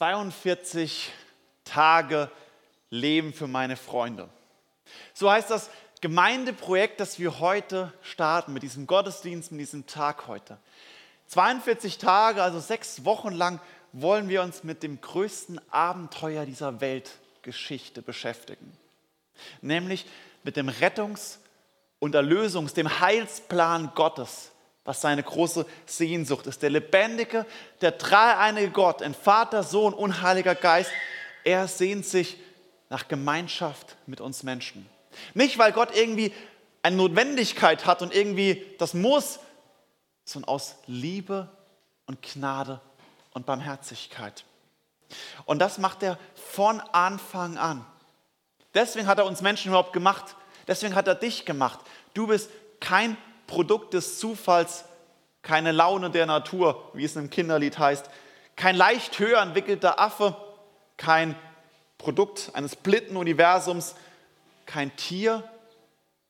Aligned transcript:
42 0.00 1.12
Tage 1.62 2.30
Leben 2.88 3.34
für 3.34 3.46
meine 3.46 3.76
Freunde. 3.76 4.30
So 5.12 5.30
heißt 5.30 5.50
das 5.50 5.68
Gemeindeprojekt, 6.00 7.00
das 7.00 7.18
wir 7.18 7.38
heute 7.38 7.92
starten 8.00 8.54
mit 8.54 8.62
diesem 8.62 8.86
Gottesdienst, 8.86 9.52
mit 9.52 9.60
diesem 9.60 9.86
Tag 9.86 10.26
heute. 10.26 10.56
42 11.26 11.98
Tage, 11.98 12.42
also 12.42 12.60
sechs 12.60 13.04
Wochen 13.04 13.32
lang, 13.32 13.60
wollen 13.92 14.30
wir 14.30 14.40
uns 14.40 14.64
mit 14.64 14.82
dem 14.82 15.02
größten 15.02 15.60
Abenteuer 15.70 16.46
dieser 16.46 16.80
Weltgeschichte 16.80 18.00
beschäftigen. 18.00 18.72
Nämlich 19.60 20.06
mit 20.44 20.56
dem 20.56 20.70
Rettungs- 20.70 21.40
und 21.98 22.14
Erlösungs-, 22.14 22.72
dem 22.72 23.00
Heilsplan 23.00 23.92
Gottes, 23.94 24.50
was 24.84 25.00
seine 25.00 25.22
große 25.22 25.66
Sehnsucht 25.86 26.46
ist. 26.46 26.62
Der 26.62 26.70
lebendige, 26.70 27.46
der 27.80 27.92
dreieinige 27.92 28.70
Gott, 28.70 29.02
ein 29.02 29.14
Vater, 29.14 29.62
Sohn 29.62 29.94
und 29.94 30.22
Heiliger 30.22 30.54
Geist, 30.54 30.90
er 31.44 31.68
sehnt 31.68 32.06
sich 32.06 32.38
nach 32.88 33.08
Gemeinschaft 33.08 33.96
mit 34.06 34.20
uns 34.20 34.42
Menschen. 34.42 34.88
Nicht, 35.34 35.58
weil 35.58 35.72
Gott 35.72 35.94
irgendwie 35.94 36.32
eine 36.82 36.96
Notwendigkeit 36.96 37.86
hat 37.86 38.02
und 38.02 38.14
irgendwie 38.14 38.66
das 38.78 38.94
muss, 38.94 39.38
sondern 40.24 40.48
aus 40.48 40.76
Liebe 40.86 41.48
und 42.06 42.22
Gnade 42.22 42.80
und 43.32 43.46
Barmherzigkeit. 43.46 44.44
Und 45.44 45.58
das 45.58 45.78
macht 45.78 46.02
er 46.02 46.18
von 46.34 46.80
Anfang 46.80 47.58
an. 47.58 47.84
Deswegen 48.74 49.06
hat 49.06 49.18
er 49.18 49.26
uns 49.26 49.42
Menschen 49.42 49.68
überhaupt 49.68 49.92
gemacht. 49.92 50.36
Deswegen 50.68 50.94
hat 50.94 51.08
er 51.08 51.16
dich 51.16 51.44
gemacht. 51.44 51.80
Du 52.14 52.28
bist 52.28 52.50
kein 52.78 53.16
Produkt 53.50 53.94
des 53.94 54.20
Zufalls, 54.20 54.84
keine 55.42 55.72
Laune 55.72 56.10
der 56.10 56.24
Natur, 56.26 56.88
wie 56.94 57.04
es 57.04 57.16
im 57.16 57.30
Kinderlied 57.30 57.80
heißt, 57.80 58.08
kein 58.54 58.76
leicht 58.76 59.18
höher 59.18 59.42
entwickelter 59.42 59.98
Affe, 59.98 60.36
kein 60.96 61.34
Produkt 61.98 62.52
eines 62.54 62.76
blitten 62.76 63.16
Universums, 63.16 63.96
kein 64.66 64.94
Tier, 64.94 65.42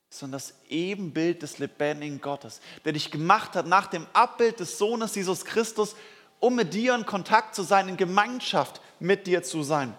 sondern 0.09 0.41
das 0.41 0.55
Ebenbild 0.71 1.43
des 1.43 1.59
lebendigen 1.59 2.23
Gottes, 2.23 2.63
der 2.87 2.95
dich 2.95 3.11
gemacht 3.11 3.55
hat 3.55 3.67
nach 3.67 3.89
dem 3.89 4.07
Abbild 4.15 4.59
des 4.59 4.79
Sohnes 4.79 5.15
Jesus 5.15 5.45
Christus, 5.45 5.97
um 6.41 6.57
mit 6.57 6.73
dir 6.73 6.95
in 6.95 7.05
Kontakt 7.05 7.55
zu 7.55 7.63
sein, 7.63 7.89
in 7.89 7.99
Gemeinschaft 7.99 8.81
mit 8.99 9.27
dir 9.27 9.43
zu 9.43 9.63
sein, 9.63 9.95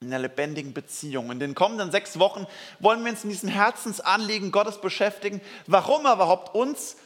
in 0.00 0.08
einer 0.08 0.20
lebendigen 0.20 0.72
Beziehung. 0.72 1.30
In 1.32 1.40
den 1.40 1.54
kommenden 1.54 1.90
sechs 1.90 2.18
Wochen 2.18 2.46
wollen 2.78 3.02
wir 3.04 3.10
uns 3.10 3.24
in 3.24 3.30
diesem 3.30 3.48
Herzensanliegen 3.48 4.52
Gottes 4.52 4.80
beschäftigen, 4.80 5.40
warum 5.66 6.06
er 6.06 6.14
überhaupt 6.14 6.54
uns, 6.54 6.96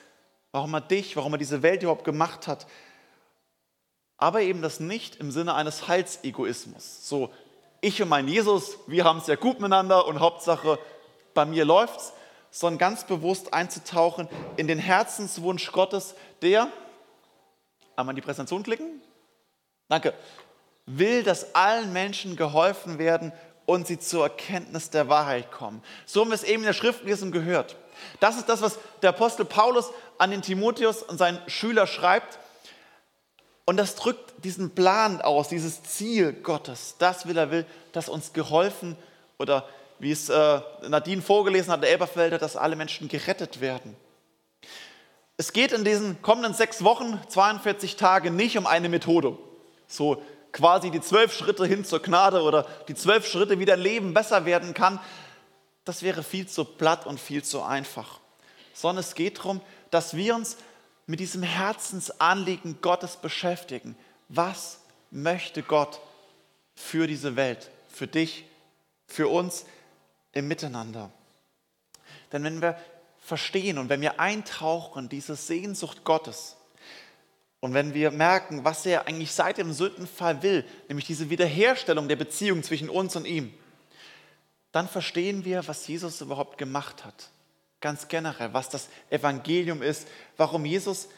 warum 0.50 0.74
er 0.74 0.82
dich, 0.82 1.16
warum 1.16 1.32
er 1.34 1.38
diese 1.38 1.62
Welt 1.62 1.82
überhaupt 1.82 2.04
gemacht 2.04 2.46
hat. 2.46 2.66
Aber 4.18 4.42
eben 4.42 4.62
das 4.62 4.78
nicht 4.78 5.16
im 5.16 5.30
Sinne 5.30 5.54
eines 5.54 5.88
Heilsegoismus. 5.88 7.08
So, 7.08 7.32
ich 7.80 8.00
und 8.02 8.08
mein 8.08 8.28
Jesus, 8.28 8.76
wir 8.86 9.04
haben 9.04 9.18
es 9.18 9.26
ja 9.26 9.36
gut 9.36 9.58
miteinander 9.58 10.06
und 10.06 10.20
Hauptsache, 10.20 10.78
bei 11.34 11.46
mir 11.46 11.64
läuft's, 11.64 12.12
sondern 12.50 12.78
ganz 12.78 13.06
bewusst 13.06 13.54
einzutauchen 13.54 14.28
in 14.56 14.68
den 14.68 14.78
Herzenswunsch 14.78 15.72
Gottes, 15.72 16.14
der, 16.42 16.68
einmal 17.96 18.14
die 18.14 18.20
Präsentation 18.20 18.62
klicken, 18.62 19.00
danke, 19.88 20.12
will, 20.86 21.22
dass 21.22 21.54
allen 21.54 21.92
Menschen 21.92 22.36
geholfen 22.36 22.98
werden 22.98 23.32
und 23.66 23.86
sie 23.86 23.98
zur 23.98 24.24
Erkenntnis 24.24 24.90
der 24.90 25.08
Wahrheit 25.08 25.50
kommen. 25.50 25.82
So 26.06 26.20
haben 26.20 26.30
wir 26.30 26.34
es 26.34 26.42
eben 26.42 26.62
in 26.62 26.66
der 26.66 26.72
Schriftlesung 26.72 27.30
gehört. 27.30 27.76
Das 28.20 28.36
ist 28.36 28.48
das, 28.48 28.62
was 28.62 28.78
der 29.02 29.10
Apostel 29.10 29.44
Paulus 29.44 29.90
an 30.18 30.30
den 30.30 30.42
Timotheus 30.42 31.02
und 31.02 31.18
seinen 31.18 31.38
Schüler 31.48 31.86
schreibt. 31.86 32.38
Und 33.64 33.76
das 33.76 33.94
drückt 33.94 34.44
diesen 34.44 34.74
Plan 34.74 35.20
aus, 35.20 35.48
dieses 35.48 35.82
Ziel 35.84 36.32
Gottes. 36.32 36.96
Das 36.98 37.26
will 37.26 37.38
er 37.38 37.50
will, 37.50 37.64
dass 37.92 38.08
uns 38.08 38.32
geholfen 38.32 38.96
oder 39.38 39.68
wie 40.00 40.10
es 40.10 40.28
äh, 40.28 40.60
Nadine 40.88 41.22
vorgelesen 41.22 41.72
hat, 41.72 41.82
der 41.82 41.90
Elberfelder, 41.90 42.38
dass 42.38 42.56
alle 42.56 42.74
Menschen 42.74 43.08
gerettet 43.08 43.60
werden. 43.60 43.94
Es 45.36 45.52
geht 45.52 45.72
in 45.72 45.84
diesen 45.84 46.20
kommenden 46.22 46.54
sechs 46.54 46.82
Wochen, 46.82 47.20
42 47.28 47.96
Tage, 47.96 48.32
nicht 48.32 48.58
um 48.58 48.66
eine 48.66 48.88
Methode. 48.88 49.38
So 49.86 50.22
quasi 50.52 50.90
die 50.90 51.00
zwölf 51.00 51.34
Schritte 51.34 51.66
hin 51.66 51.84
zur 51.84 52.00
Gnade 52.02 52.42
oder 52.42 52.66
die 52.88 52.94
zwölf 52.94 53.26
Schritte, 53.26 53.58
wie 53.58 53.64
dein 53.64 53.80
Leben 53.80 54.14
besser 54.14 54.44
werden 54.44 54.74
kann. 54.74 55.00
Das 55.84 56.02
wäre 56.02 56.22
viel 56.22 56.46
zu 56.46 56.64
platt 56.64 57.06
und 57.06 57.18
viel 57.18 57.42
zu 57.42 57.62
einfach. 57.62 58.20
Sondern 58.74 59.00
es 59.02 59.14
geht 59.14 59.38
darum, 59.38 59.60
dass 59.90 60.14
wir 60.14 60.34
uns 60.34 60.56
mit 61.06 61.20
diesem 61.20 61.42
Herzensanliegen 61.42 62.80
Gottes 62.80 63.16
beschäftigen. 63.16 63.96
Was 64.28 64.80
möchte 65.10 65.62
Gott 65.62 66.00
für 66.74 67.06
diese 67.06 67.36
Welt, 67.36 67.70
für 67.88 68.06
dich, 68.06 68.44
für 69.06 69.28
uns 69.28 69.64
im 70.32 70.48
Miteinander? 70.48 71.10
Denn 72.32 72.44
wenn 72.44 72.62
wir 72.62 72.78
verstehen 73.18 73.78
und 73.78 73.88
wenn 73.88 74.00
wir 74.00 74.20
eintauchen, 74.20 75.08
diese 75.08 75.36
Sehnsucht 75.36 76.04
Gottes, 76.04 76.56
und 77.62 77.72
wenn 77.72 77.94
wir 77.94 78.10
merken, 78.10 78.64
was 78.64 78.84
er 78.84 79.06
eigentlich 79.06 79.32
seit 79.32 79.56
dem 79.56 79.72
Sündenfall 79.72 80.42
will, 80.42 80.66
nämlich 80.88 81.06
diese 81.06 81.30
Wiederherstellung 81.30 82.08
der 82.08 82.16
Beziehung 82.16 82.62
zwischen 82.62 82.90
uns 82.90 83.16
und 83.16 83.24
ihm, 83.24 83.54
dann 84.72 84.88
verstehen 84.88 85.46
wir, 85.46 85.66
was 85.66 85.86
Jesus 85.86 86.20
überhaupt 86.20 86.58
gemacht 86.58 87.04
hat 87.06 87.30
ganz 87.82 88.08
generell, 88.08 88.54
was 88.54 88.70
das 88.70 88.88
Evangelium 89.10 89.82
ist, 89.82 90.08
warum 90.38 90.64
Jesus 90.64 91.08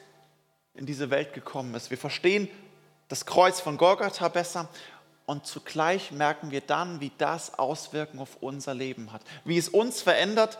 in 0.74 0.86
diese 0.86 1.10
Welt 1.10 1.32
gekommen 1.32 1.74
ist. 1.74 1.90
Wir 1.90 1.98
verstehen 1.98 2.48
das 3.06 3.26
Kreuz 3.26 3.60
von 3.60 3.76
Golgatha 3.76 4.26
besser 4.28 4.68
und 5.26 5.46
zugleich 5.46 6.10
merken 6.10 6.50
wir 6.50 6.62
dann, 6.62 7.00
wie 7.00 7.12
das 7.18 7.56
Auswirkungen 7.56 8.20
auf 8.22 8.38
unser 8.40 8.74
Leben 8.74 9.12
hat, 9.12 9.22
wie 9.44 9.58
es 9.58 9.68
uns 9.68 10.02
verändert, 10.02 10.58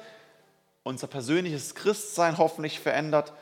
unser 0.85 1.09
persönliches 1.09 1.75
Christsein 1.75 2.39
hoffentlich 2.39 2.79
verändert 2.79 3.33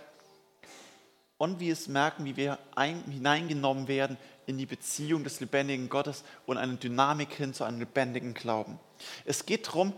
und 1.43 1.59
wie 1.59 1.71
es 1.71 1.89
merken, 1.89 2.25
wie 2.25 2.37
wir 2.37 2.57
ein, 2.77 3.03
hineingenommen 3.11 3.89
werden 3.89 4.17
in 4.47 4.59
die 4.59 4.65
Beziehung 4.65 5.25
des 5.25 5.41
lebendigen 5.41 5.89
Gottes 5.89 6.23
und 6.47 6.57
eine 6.57 6.75
Dynamik 6.75 7.33
hin 7.33 7.53
zu 7.53 7.65
einem 7.65 7.81
lebendigen 7.81 8.33
Glauben. 8.33 8.79
Es 9.25 9.45
geht 9.45 9.67
darum, 9.67 9.93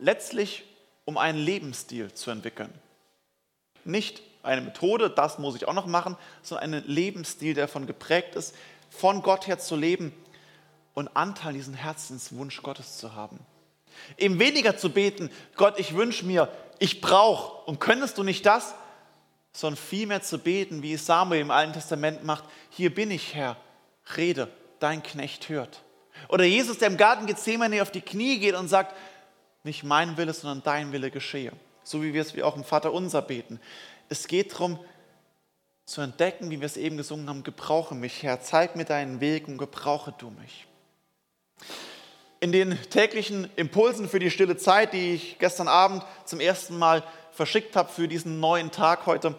letztlich 0.00 0.64
um 1.04 1.16
einen 1.16 1.38
Lebensstil 1.38 2.12
zu 2.12 2.32
entwickeln. 2.32 2.74
Nicht 3.84 4.22
eine 4.42 4.60
Methode, 4.60 5.08
das 5.08 5.38
muss 5.38 5.54
ich 5.54 5.68
auch 5.68 5.72
noch 5.72 5.86
machen, 5.86 6.16
sondern 6.42 6.74
einen 6.74 6.84
Lebensstil, 6.88 7.54
der 7.54 7.66
davon 7.66 7.86
geprägt 7.86 8.34
ist, 8.34 8.56
von 8.90 9.22
Gott 9.22 9.46
her 9.46 9.60
zu 9.60 9.76
leben 9.76 10.12
und 10.94 11.16
Anteil 11.16 11.52
diesen 11.52 11.74
Herzenswunsch 11.74 12.60
Gottes 12.64 12.98
zu 12.98 13.14
haben. 13.14 13.38
Eben 14.16 14.40
weniger 14.40 14.76
zu 14.76 14.90
beten, 14.90 15.30
Gott, 15.54 15.78
ich 15.78 15.94
wünsche 15.94 16.26
mir, 16.26 16.50
ich 16.80 17.00
brauche 17.00 17.70
und 17.70 17.78
könntest 17.78 18.18
du 18.18 18.24
nicht 18.24 18.44
das, 18.44 18.74
sondern 19.58 19.76
vielmehr 19.76 20.22
zu 20.22 20.38
beten, 20.38 20.84
wie 20.84 20.96
Samuel 20.96 21.40
im 21.40 21.50
Alten 21.50 21.72
Testament 21.72 22.22
macht, 22.22 22.44
hier 22.70 22.94
bin 22.94 23.10
ich 23.10 23.34
Herr, 23.34 23.56
rede, 24.16 24.48
dein 24.78 25.02
Knecht 25.02 25.48
hört. 25.48 25.82
Oder 26.28 26.44
Jesus, 26.44 26.78
der 26.78 26.86
im 26.86 26.96
Garten 26.96 27.26
Gethsemane 27.26 27.82
auf 27.82 27.90
die 27.90 28.00
Knie 28.00 28.38
geht 28.38 28.54
und 28.54 28.68
sagt, 28.68 28.94
nicht 29.64 29.82
mein 29.82 30.16
Wille, 30.16 30.32
sondern 30.32 30.62
dein 30.62 30.92
Wille 30.92 31.10
geschehe. 31.10 31.50
So 31.82 32.04
wie 32.04 32.14
wir 32.14 32.22
es 32.22 32.36
wie 32.36 32.44
auch 32.44 32.54
im 32.54 32.62
Vater 32.62 32.92
unser 32.92 33.20
beten. 33.20 33.58
Es 34.08 34.28
geht 34.28 34.52
darum, 34.52 34.78
zu 35.86 36.02
entdecken, 36.02 36.52
wie 36.52 36.60
wir 36.60 36.66
es 36.66 36.76
eben 36.76 36.96
gesungen 36.96 37.28
haben, 37.28 37.42
gebrauche 37.42 37.96
mich, 37.96 38.22
Herr, 38.22 38.40
zeig 38.40 38.76
mir 38.76 38.84
deinen 38.84 39.20
Weg 39.20 39.48
und 39.48 39.58
gebrauche 39.58 40.14
du 40.18 40.30
mich. 40.30 40.68
In 42.38 42.52
den 42.52 42.78
täglichen 42.90 43.50
Impulsen 43.56 44.08
für 44.08 44.20
die 44.20 44.30
stille 44.30 44.56
Zeit, 44.56 44.92
die 44.92 45.14
ich 45.14 45.38
gestern 45.40 45.66
Abend 45.66 46.04
zum 46.26 46.38
ersten 46.38 46.78
Mal 46.78 47.02
verschickt 47.38 47.76
habe 47.76 47.88
für 47.88 48.08
diesen 48.08 48.40
neuen 48.40 48.72
Tag 48.72 49.06
heute, 49.06 49.36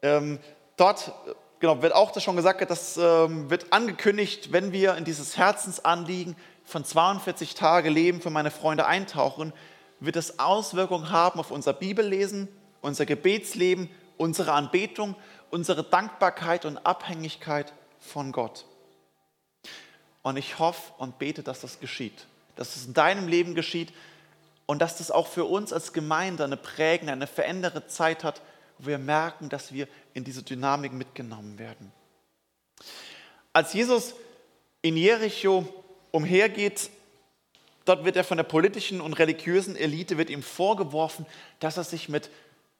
ähm, 0.00 0.38
dort 0.78 1.12
genau, 1.60 1.82
wird 1.82 1.94
auch 1.94 2.12
das 2.12 2.24
schon 2.24 2.34
gesagt, 2.34 2.68
das 2.70 2.96
ähm, 2.96 3.50
wird 3.50 3.74
angekündigt, 3.74 4.52
wenn 4.52 4.72
wir 4.72 4.96
in 4.96 5.04
dieses 5.04 5.36
Herzensanliegen 5.36 6.34
von 6.64 6.82
42 6.82 7.54
Tage 7.54 7.90
Leben 7.90 8.22
für 8.22 8.30
meine 8.30 8.50
Freunde 8.50 8.86
eintauchen, 8.86 9.52
wird 10.00 10.16
es 10.16 10.38
Auswirkungen 10.38 11.10
haben 11.10 11.38
auf 11.38 11.50
unser 11.50 11.74
Bibellesen, 11.74 12.48
unser 12.80 13.04
Gebetsleben, 13.04 13.90
unsere 14.16 14.52
Anbetung, 14.52 15.14
unsere 15.50 15.84
Dankbarkeit 15.84 16.64
und 16.64 16.78
Abhängigkeit 16.78 17.74
von 17.98 18.32
Gott. 18.32 18.64
Und 20.22 20.38
ich 20.38 20.58
hoffe 20.58 20.94
und 20.96 21.18
bete, 21.18 21.42
dass 21.42 21.60
das 21.60 21.80
geschieht, 21.80 22.26
dass 22.56 22.76
es 22.76 22.86
in 22.86 22.94
deinem 22.94 23.28
Leben 23.28 23.54
geschieht 23.54 23.92
und 24.70 24.78
dass 24.78 24.98
das 24.98 25.10
auch 25.10 25.26
für 25.26 25.46
uns 25.46 25.72
als 25.72 25.92
Gemeinde 25.92 26.44
eine 26.44 26.56
prägende, 26.56 27.12
eine 27.12 27.26
veränderte 27.26 27.88
Zeit 27.88 28.22
hat, 28.22 28.40
wo 28.78 28.86
wir 28.86 28.98
merken, 28.98 29.48
dass 29.48 29.72
wir 29.72 29.88
in 30.14 30.22
diese 30.22 30.44
Dynamik 30.44 30.92
mitgenommen 30.92 31.58
werden. 31.58 31.90
Als 33.52 33.72
Jesus 33.72 34.14
in 34.80 34.96
Jericho 34.96 35.66
umhergeht, 36.12 36.88
dort 37.84 38.04
wird 38.04 38.14
er 38.14 38.22
von 38.22 38.36
der 38.36 38.44
politischen 38.44 39.00
und 39.00 39.14
religiösen 39.14 39.74
Elite 39.74 40.18
wird 40.18 40.30
ihm 40.30 40.44
vorgeworfen, 40.44 41.26
dass 41.58 41.76
er 41.76 41.82
sich 41.82 42.08
mit 42.08 42.30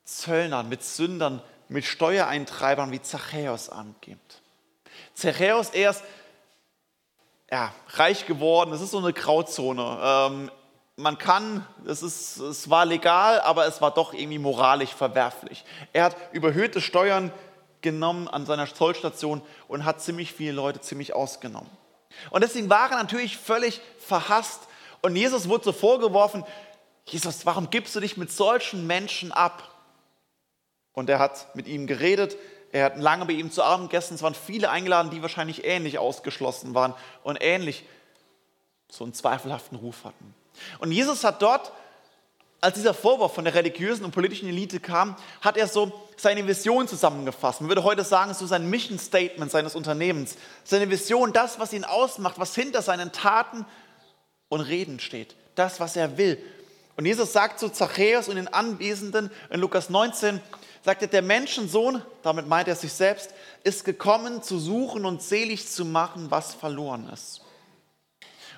Zöllnern, 0.05 0.69
mit 0.69 0.85
Sündern, 0.85 1.43
mit 1.69 1.85
Steuereintreibern 1.85 2.93
wie 2.93 3.03
Zachäus 3.03 3.69
angibt. 3.69 4.43
Zachäus 5.15 5.71
erst 5.71 6.05
ja, 7.51 7.75
reich 7.89 8.27
geworden. 8.27 8.73
Es 8.73 8.81
ist 8.81 8.93
so 8.93 8.99
eine 8.99 9.13
Grauzone. 9.13 9.99
Ähm, 10.01 10.51
man 11.01 11.19
kann, 11.19 11.67
es, 11.87 12.03
ist, 12.03 12.39
es 12.39 12.71
war 12.71 12.85
legal, 12.85 13.41
aber 13.41 13.67
es 13.67 13.81
war 13.81 13.93
doch 13.93 14.13
irgendwie 14.13 14.39
moralisch 14.39 14.91
verwerflich. 14.91 15.65
Er 15.93 16.05
hat 16.05 16.17
überhöhte 16.33 16.81
Steuern 16.81 17.33
genommen 17.81 18.29
an 18.29 18.47
seiner 18.47 18.73
Zollstation 18.73 19.43
und 19.69 19.85
hat 19.85 20.03
ziemlich 20.03 20.33
viele 20.33 20.53
Leute 20.53 20.81
ziemlich 20.81 21.15
ausgenommen. 21.15 21.71
Und 22.31 22.43
deswegen 22.43 22.69
war 22.69 22.91
er 22.91 22.99
natürlich 22.99 23.39
völlig 23.39 23.81
verhasst. 23.99 24.61
Und 25.01 25.17
Jesus 25.17 25.49
wurde 25.49 25.65
so 25.65 25.73
vorgeworfen, 25.73 26.45
Jesus, 27.07 27.47
warum 27.47 27.71
gibst 27.71 27.97
du 27.97 28.01
dich 28.01 28.17
mit 28.17 28.31
solchen 28.31 28.87
Menschen 28.87 29.33
ab? 29.33 29.69
Und 30.93 31.09
er 31.09 31.19
hat 31.19 31.55
mit 31.55 31.67
ihm 31.67 31.87
geredet, 31.87 32.37
er 32.73 32.85
hat 32.85 32.99
lange 32.99 33.25
bei 33.25 33.33
ihm 33.33 33.51
zu 33.51 33.63
Abend 33.63 33.91
gegessen, 33.91 34.15
es 34.15 34.23
waren 34.23 34.35
viele 34.35 34.71
eingeladen, 34.71 35.11
die 35.11 35.23
wahrscheinlich 35.23 35.65
ähnlich 35.65 35.99
ausgeschlossen 35.99 36.75
waren 36.75 36.95
und 37.23 37.39
ähnlich 37.41 37.85
so 38.91 39.05
einen 39.05 39.15
zweifelhaften 39.15 39.79
Ruf 39.79 40.05
hatten. 40.05 40.35
Und 40.79 40.93
Jesus 40.93 41.25
hat 41.25 41.43
dort, 41.43 41.73
als 42.61 42.75
dieser 42.75 42.95
Vorwurf 42.95 43.35
von 43.35 43.45
der 43.45 43.55
religiösen 43.55 44.05
und 44.05 44.11
politischen 44.11 44.49
Elite 44.49 44.81
kam, 44.81 45.17
hat 45.41 45.57
er 45.57 45.67
so 45.67 45.93
seine 46.17 46.47
Vision 46.47 46.87
zusammengefasst. 46.87 47.61
Man 47.61 47.71
würde 47.71 47.85
heute 47.85 48.05
sagen, 48.05 48.35
so 48.35 48.47
sein 48.47 48.69
Mission 48.69 48.99
Statement 48.99 49.51
seines 49.51 49.75
Unternehmens. 49.75 50.37
Seine 50.65 50.91
Vision, 50.91 51.33
das, 51.33 51.59
was 51.59 51.73
ihn 51.73 51.85
ausmacht, 51.85 52.39
was 52.39 52.55
hinter 52.55 52.83
seinen 52.83 53.13
Taten 53.13 53.65
und 54.49 54.61
Reden 54.61 55.01
steht. 55.01 55.37
Das, 55.55 55.81
was 55.81 55.97
er 55.97 56.19
will. 56.19 56.39
Und 56.97 57.07
Jesus 57.07 57.33
sagt 57.33 57.59
zu 57.59 57.71
Zachäus 57.71 58.29
und 58.29 58.37
den 58.37 58.49
Anwesenden 58.49 59.31
in 59.49 59.61
Lukas 59.61 59.89
19, 59.89 60.41
sagt 60.85 61.03
er, 61.03 61.09
der 61.09 61.23
Menschensohn, 61.23 62.03
damit 62.23 62.47
meint 62.47 62.69
er 62.69 62.77
sich 62.77 62.93
selbst, 62.93 63.31
ist 63.65 63.85
gekommen 63.85 64.43
zu 64.43 64.59
suchen 64.59 65.05
und 65.07 65.23
selig 65.23 65.69
zu 65.69 65.85
machen, 65.85 66.31
was 66.31 66.55
verloren 66.55 67.09
ist. 67.13 67.41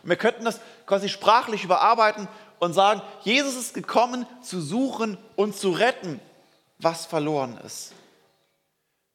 Und 0.03 0.09
wir 0.09 0.17
könnten 0.17 0.45
das 0.45 0.61
quasi 0.87 1.09
sprachlich 1.09 1.65
überarbeiten 1.65 2.29
und 2.59 2.75
sagen, 2.75 3.03
Jesus 3.23 3.57
ist 3.57 3.75
gekommen 3.75 4.27
zu 4.43 4.61
suchen 4.61 5.19
und 5.37 5.57
zu 5.57 5.71
retten, 5.71 6.21
was 6.79 7.07
verloren 7.07 7.59
ist. 7.65 7.93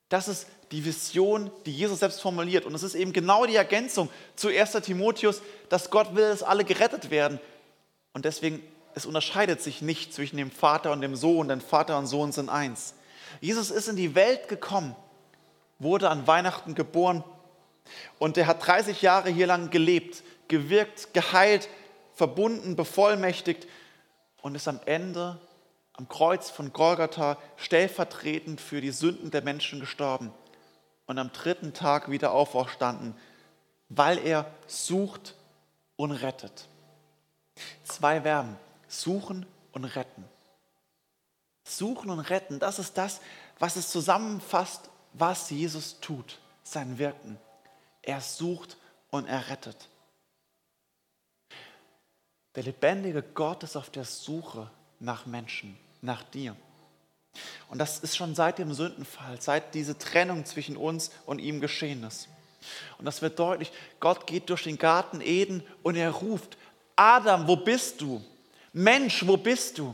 Das 0.09 0.27
ist 0.27 0.47
die 0.71 0.83
Vision, 0.83 1.51
die 1.65 1.71
Jesus 1.71 1.99
selbst 1.99 2.21
formuliert. 2.21 2.65
Und 2.65 2.75
es 2.75 2.83
ist 2.83 2.95
eben 2.95 3.13
genau 3.13 3.45
die 3.45 3.55
Ergänzung 3.55 4.09
zu 4.35 4.49
1. 4.49 4.71
Timotheus, 4.83 5.41
dass 5.69 5.89
Gott 5.89 6.15
will, 6.15 6.29
dass 6.29 6.43
alle 6.43 6.63
gerettet 6.63 7.09
werden. 7.09 7.39
Und 8.13 8.25
deswegen, 8.25 8.61
es 8.95 9.05
unterscheidet 9.05 9.61
sich 9.61 9.81
nicht 9.81 10.13
zwischen 10.13 10.37
dem 10.37 10.51
Vater 10.51 10.91
und 10.91 11.01
dem 11.01 11.15
Sohn, 11.15 11.47
denn 11.49 11.61
Vater 11.61 11.97
und 11.97 12.07
Sohn 12.07 12.31
sind 12.31 12.49
eins. 12.49 12.93
Jesus 13.41 13.69
ist 13.69 13.87
in 13.87 13.95
die 13.95 14.15
Welt 14.15 14.47
gekommen, 14.47 14.95
wurde 15.79 16.09
an 16.09 16.25
Weihnachten 16.27 16.75
geboren 16.75 17.23
und 18.19 18.37
er 18.37 18.47
hat 18.47 18.65
30 18.65 19.01
Jahre 19.01 19.29
hier 19.29 19.47
lang 19.47 19.69
gelebt, 19.69 20.23
gewirkt, 20.47 21.13
geheilt, 21.13 21.69
verbunden, 22.13 22.75
bevollmächtigt 22.75 23.67
und 24.41 24.55
ist 24.55 24.67
am 24.67 24.79
Ende 24.85 25.39
am 25.93 26.07
Kreuz 26.07 26.51
von 26.51 26.71
Golgatha 26.73 27.37
stellvertretend 27.57 28.61
für 28.61 28.81
die 28.81 28.91
Sünden 28.91 29.31
der 29.31 29.41
Menschen 29.41 29.79
gestorben 29.79 30.31
und 31.07 31.17
am 31.17 31.31
dritten 31.31 31.73
Tag 31.73 32.11
wieder 32.11 32.31
auferstanden, 32.31 33.15
weil 33.89 34.19
er 34.19 34.51
sucht 34.67 35.33
und 35.95 36.11
rettet. 36.11 36.67
Zwei 37.83 38.21
Verben, 38.21 38.57
suchen 38.87 39.47
und 39.71 39.85
retten. 39.85 40.23
Suchen 41.63 42.11
und 42.11 42.19
retten, 42.19 42.59
das 42.59 42.77
ist 42.77 42.97
das, 42.97 43.19
was 43.57 43.75
es 43.75 43.89
zusammenfasst, 43.89 44.89
was 45.13 45.49
Jesus 45.49 45.99
tut, 45.99 46.39
sein 46.63 46.99
Wirken. 46.99 47.39
Er 48.03 48.21
sucht 48.21 48.77
und 49.09 49.25
er 49.25 49.49
rettet. 49.49 49.89
Der 52.57 52.63
lebendige 52.63 53.21
Gott 53.21 53.61
ist 53.61 53.75
auf 53.75 53.91
der 53.91 54.03
Suche 54.03 54.67
nach 54.99 55.27
Menschen, 55.27 55.77
nach 56.01 56.23
dir. 56.23 56.55
Und 57.69 57.77
das 57.77 57.99
ist 57.99 58.17
schon 58.17 58.33
seit 58.33 58.57
dem 58.57 58.73
Sündenfall, 58.73 59.39
seit 59.39 59.75
diese 59.75 59.95
Trennung 59.95 60.43
zwischen 60.43 60.75
uns 60.75 61.11
und 61.27 61.37
ihm 61.37 61.61
geschehen 61.61 62.03
ist. 62.03 62.29
Und 62.97 63.05
das 63.05 63.21
wird 63.21 63.37
deutlich, 63.37 63.71
Gott 63.99 64.25
geht 64.25 64.49
durch 64.49 64.63
den 64.63 64.79
Garten 64.79 65.21
Eden 65.21 65.61
und 65.83 65.97
er 65.97 66.09
ruft, 66.09 66.57
Adam, 66.95 67.47
wo 67.47 67.57
bist 67.57 68.01
du? 68.01 68.25
Mensch, 68.73 69.27
wo 69.27 69.37
bist 69.37 69.77
du? 69.77 69.93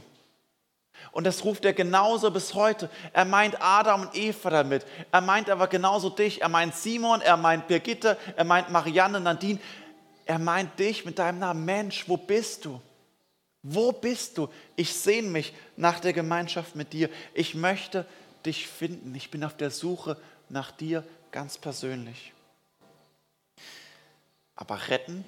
Und 1.12 1.26
das 1.26 1.44
ruft 1.44 1.66
er 1.66 1.74
genauso 1.74 2.32
bis 2.32 2.54
heute. 2.54 2.90
Er 3.12 3.26
meint 3.26 3.62
Adam 3.62 4.04
und 4.04 4.16
Eva 4.16 4.50
damit. 4.50 4.86
Er 5.12 5.20
meint 5.20 5.50
aber 5.50 5.68
genauso 5.68 6.10
dich. 6.10 6.42
Er 6.42 6.48
meint 6.48 6.74
Simon, 6.76 7.20
er 7.20 7.36
meint 7.36 7.68
Birgitte, 7.68 8.18
er 8.38 8.46
meint 8.46 8.70
Marianne, 8.70 9.20
Nadine. 9.20 9.60
Er 10.26 10.40
meint 10.40 10.80
dich 10.80 11.06
mit 11.06 11.20
deinem 11.20 11.40
Namen. 11.40 11.66
Mensch, 11.66 12.08
wo 12.08 12.18
bist 12.18 12.66
du? 12.66 12.82
Wo 13.62 13.92
bist 13.92 14.38
du? 14.38 14.50
Ich 14.76 14.94
sehne 14.94 15.30
mich 15.30 15.54
nach 15.78 16.00
der 16.00 16.14
Gemeinschaft 16.14 16.76
mit 16.76 16.94
dir. 16.94 17.10
Ich 17.34 17.56
möchte 17.56 18.06
dich 18.46 18.68
finden. 18.68 19.14
Ich 19.16 19.32
bin 19.32 19.44
auf 19.44 19.56
der 19.56 19.72
Suche 19.72 20.18
nach 20.50 20.72
dir 20.72 21.06
ganz 21.32 21.58
persönlich. 21.58 22.34
Aber 24.56 24.90
retten, 24.90 25.26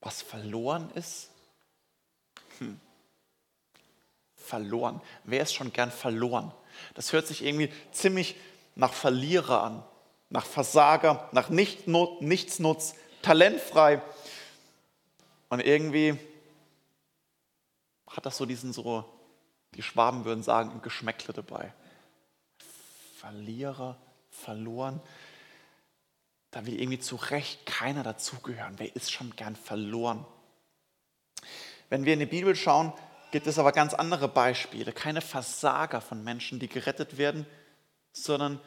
was 0.00 0.22
verloren 0.22 0.90
ist? 0.94 1.30
Hm 2.58 2.80
verloren. 4.52 5.00
Wer 5.24 5.42
ist 5.42 5.54
schon 5.54 5.72
gern 5.72 5.90
verloren? 5.90 6.52
Das 6.94 7.14
hört 7.14 7.26
sich 7.26 7.42
irgendwie 7.42 7.72
ziemlich 7.90 8.36
nach 8.74 8.92
Verlierer 8.92 9.62
an, 9.62 9.82
nach 10.28 10.44
Versager, 10.44 11.28
nach 11.32 11.48
Nichtsnutz, 11.48 12.94
talentfrei. 13.22 14.02
Und 15.48 15.60
irgendwie 15.60 16.18
hat 18.08 18.26
das 18.26 18.36
so 18.36 18.46
diesen 18.46 18.72
so, 18.72 19.04
die 19.74 19.82
Schwaben 19.82 20.24
würden 20.24 20.42
sagen, 20.42 20.70
ein 20.70 20.82
Geschmäckle 20.82 21.32
dabei. 21.32 21.72
Verlierer, 23.16 23.96
verloren. 24.30 25.00
Da 26.50 26.66
will 26.66 26.78
irgendwie 26.78 26.98
zu 26.98 27.16
Recht 27.16 27.64
keiner 27.64 28.02
dazugehören. 28.02 28.74
Wer 28.78 28.94
ist 28.94 29.10
schon 29.10 29.34
gern 29.36 29.56
verloren? 29.56 30.26
Wenn 31.88 32.04
wir 32.04 32.14
in 32.14 32.20
die 32.20 32.26
Bibel 32.26 32.54
schauen, 32.56 32.92
gibt 33.30 33.46
es 33.46 33.58
aber 33.58 33.72
ganz 33.72 33.94
andere 33.94 34.28
Beispiele. 34.28 34.92
Keine 34.92 35.20
Versager 35.20 36.00
von 36.00 36.22
Menschen, 36.22 36.58
die 36.58 36.68
gerettet 36.68 37.16
werden, 37.16 37.46
sondern 38.12 38.60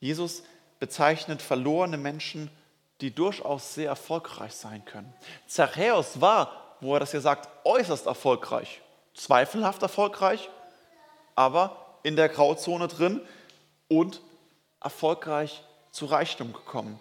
Jesus 0.00 0.42
bezeichnet 0.78 1.40
verlorene 1.40 1.96
Menschen, 1.96 2.50
die 3.02 3.12
durchaus 3.12 3.74
sehr 3.74 3.88
erfolgreich 3.88 4.54
sein 4.54 4.84
können. 4.84 5.12
Zachäus 5.46 6.20
war, 6.20 6.76
wo 6.80 6.94
er 6.94 7.00
das 7.00 7.10
hier 7.10 7.20
sagt, 7.20 7.48
äußerst 7.64 8.06
erfolgreich. 8.06 8.80
Zweifelhaft 9.14 9.82
erfolgreich, 9.82 10.48
aber 11.34 11.98
in 12.04 12.16
der 12.16 12.28
Grauzone 12.28 12.88
drin 12.88 13.20
und 13.88 14.22
erfolgreich 14.80 15.62
zu 15.90 16.06
Reichtum 16.06 16.52
gekommen. 16.52 16.98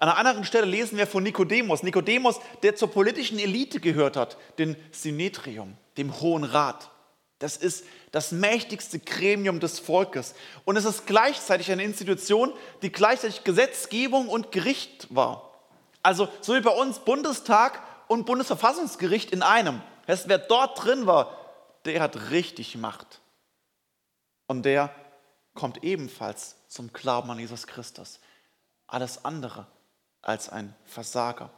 An 0.00 0.08
einer 0.08 0.18
anderen 0.18 0.44
Stelle 0.44 0.66
lesen 0.66 0.98
wir 0.98 1.06
von 1.06 1.22
Nikodemus. 1.22 1.82
Nikodemus, 1.82 2.40
der 2.62 2.76
zur 2.76 2.90
politischen 2.90 3.38
Elite 3.38 3.80
gehört 3.80 4.16
hat, 4.16 4.36
den 4.58 4.76
Synetrium, 4.92 5.76
dem 5.96 6.20
Hohen 6.20 6.44
Rat. 6.44 6.90
Das 7.38 7.56
ist 7.56 7.84
das 8.10 8.32
mächtigste 8.32 8.98
Gremium 8.98 9.60
des 9.60 9.78
Volkes. 9.78 10.34
Und 10.64 10.76
es 10.76 10.84
ist 10.84 11.06
gleichzeitig 11.06 11.70
eine 11.70 11.84
Institution, 11.84 12.52
die 12.82 12.90
gleichzeitig 12.90 13.44
Gesetzgebung 13.44 14.28
und 14.28 14.50
Gericht 14.50 15.06
war. 15.14 15.52
Also 16.02 16.28
so 16.40 16.54
wie 16.54 16.60
bei 16.60 16.70
uns 16.70 16.98
Bundestag 17.00 17.82
und 18.08 18.26
Bundesverfassungsgericht 18.26 19.30
in 19.30 19.42
einem. 19.42 19.82
Das 20.06 20.28
wer 20.28 20.38
dort 20.38 20.82
drin 20.82 21.06
war, 21.06 21.36
der 21.84 22.00
hat 22.00 22.30
richtig 22.30 22.76
Macht. 22.76 23.20
Und 24.46 24.64
der 24.64 24.90
kommt 25.54 25.84
ebenfalls 25.84 26.56
zum 26.68 26.92
Glauben 26.92 27.30
an 27.30 27.38
Jesus 27.38 27.66
Christus. 27.66 28.20
Alles 28.86 29.24
andere 29.24 29.66
als 30.22 30.48
ein 30.48 30.74
Versager. 30.86 31.50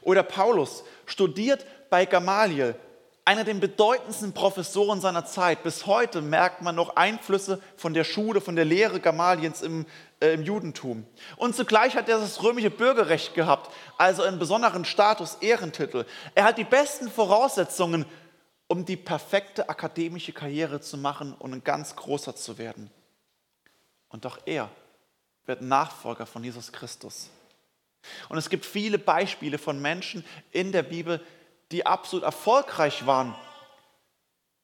Oder 0.00 0.22
Paulus 0.22 0.84
studiert 1.06 1.66
bei 1.90 2.06
Gamaliel, 2.06 2.76
einer 3.24 3.44
der 3.44 3.54
bedeutendsten 3.54 4.32
Professoren 4.32 5.00
seiner 5.00 5.24
Zeit. 5.24 5.62
Bis 5.62 5.86
heute 5.86 6.20
merkt 6.20 6.62
man 6.62 6.74
noch 6.74 6.96
Einflüsse 6.96 7.62
von 7.76 7.94
der 7.94 8.04
Schule, 8.04 8.40
von 8.40 8.56
der 8.56 8.64
Lehre 8.64 8.98
Gamaliens 8.98 9.62
im, 9.62 9.86
äh, 10.20 10.34
im 10.34 10.42
Judentum. 10.42 11.06
Und 11.36 11.54
zugleich 11.54 11.94
hat 11.94 12.08
er 12.08 12.18
das 12.18 12.42
römische 12.42 12.70
Bürgerrecht 12.70 13.34
gehabt, 13.34 13.72
also 13.96 14.22
einen 14.22 14.40
besonderen 14.40 14.84
Status, 14.84 15.36
Ehrentitel. 15.40 16.04
Er 16.34 16.44
hat 16.44 16.58
die 16.58 16.64
besten 16.64 17.08
Voraussetzungen, 17.08 18.06
um 18.66 18.84
die 18.84 18.96
perfekte 18.96 19.68
akademische 19.68 20.32
Karriere 20.32 20.80
zu 20.80 20.96
machen 20.98 21.34
und 21.38 21.52
ein 21.52 21.62
ganz 21.62 21.94
großer 21.94 22.34
zu 22.34 22.58
werden. 22.58 22.90
Und 24.08 24.24
doch 24.24 24.40
er 24.46 24.68
wird 25.46 25.62
Nachfolger 25.62 26.26
von 26.26 26.42
Jesus 26.42 26.72
Christus. 26.72 27.30
Und 28.28 28.38
es 28.38 28.50
gibt 28.50 28.66
viele 28.66 28.98
Beispiele 28.98 29.58
von 29.58 29.80
Menschen 29.80 30.24
in 30.50 30.72
der 30.72 30.82
Bibel, 30.82 31.18
die 31.18 31.41
absolut 31.80 32.24
erfolgreich 32.24 33.06
waren 33.06 33.34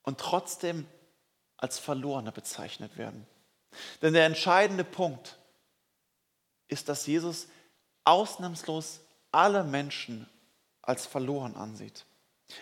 und 0.03 0.19
trotzdem 0.19 0.87
als 1.57 1.79
Verlorene 1.79 2.33
bezeichnet 2.33 2.97
werden. 2.97 3.27
Denn 4.03 4.15
der 4.15 4.27
entscheidende 4.27 4.85
Punkt 4.85 5.39
ist, 6.69 6.89
dass 6.89 7.07
Jesus 7.07 7.49
ausnahmslos 8.05 9.01
alle 9.33 9.65
Menschen 9.65 10.29
als 10.83 11.07
verloren 11.07 11.57
ansieht. 11.57 12.05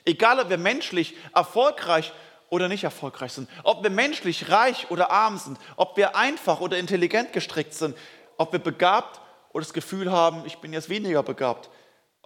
Egal, 0.04 0.40
ob 0.40 0.48
wir 0.48 0.58
menschlich 0.58 1.14
erfolgreich 1.34 2.12
oder 2.48 2.68
nicht 2.68 2.84
erfolgreich 2.84 3.32
sind, 3.32 3.48
ob 3.62 3.82
wir 3.82 3.90
menschlich 3.90 4.50
reich 4.50 4.90
oder 4.90 5.10
arm 5.10 5.38
sind, 5.38 5.58
ob 5.76 5.96
wir 5.96 6.16
einfach 6.16 6.60
oder 6.60 6.78
intelligent 6.78 7.32
gestrickt 7.32 7.74
sind, 7.74 7.96
ob 8.36 8.52
wir 8.52 8.58
begabt 8.58 9.20
oder 9.52 9.64
das 9.64 9.72
Gefühl 9.72 10.10
haben, 10.10 10.44
ich 10.46 10.58
bin 10.58 10.72
jetzt 10.72 10.88
weniger 10.88 11.22
begabt, 11.22 11.70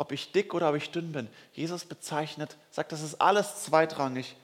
ob 0.01 0.13
ich 0.13 0.33
dick 0.33 0.55
oder 0.55 0.71
ob 0.71 0.77
ich 0.77 0.91
dünn 0.91 1.13
bin. 1.13 1.29
Jesus 1.53 1.85
bezeichnet, 1.85 2.57
sagt, 2.71 2.91
das 2.91 3.03
ist 3.03 3.21
alles 3.21 3.65
zweitrangig. 3.65 4.35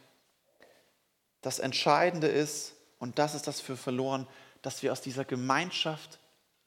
Das 1.40 1.60
Entscheidende 1.60 2.26
ist, 2.26 2.74
und 2.98 3.18
das 3.18 3.34
ist 3.34 3.46
das 3.46 3.62
für 3.62 3.78
verloren, 3.78 4.26
dass 4.60 4.82
wir 4.82 4.92
aus 4.92 5.00
dieser 5.00 5.24
Gemeinschaft, 5.24 6.18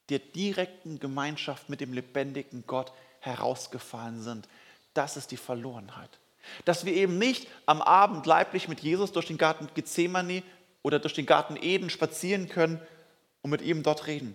der 0.09 0.17
direkten 0.17 0.99
Gemeinschaft 0.99 1.69
mit 1.69 1.81
dem 1.81 1.93
lebendigen 1.93 2.63
Gott 2.65 2.91
herausgefallen 3.19 4.23
sind. 4.23 4.49
Das 4.95 5.17
ist 5.17 5.29
die 5.29 5.37
Verlorenheit. 5.37 6.09
Dass 6.65 6.83
wir 6.83 6.93
eben 6.93 7.19
nicht 7.19 7.47
am 7.67 7.83
Abend 7.83 8.25
leiblich 8.25 8.67
mit 8.67 8.79
Jesus 8.79 9.11
durch 9.11 9.27
den 9.27 9.37
Garten 9.37 9.69
Gethsemane 9.75 10.41
oder 10.81 10.97
durch 10.97 11.13
den 11.13 11.27
Garten 11.27 11.57
Eden 11.61 11.91
spazieren 11.91 12.49
können 12.49 12.81
und 13.43 13.51
mit 13.51 13.61
ihm 13.61 13.83
dort 13.83 14.07
reden. 14.07 14.33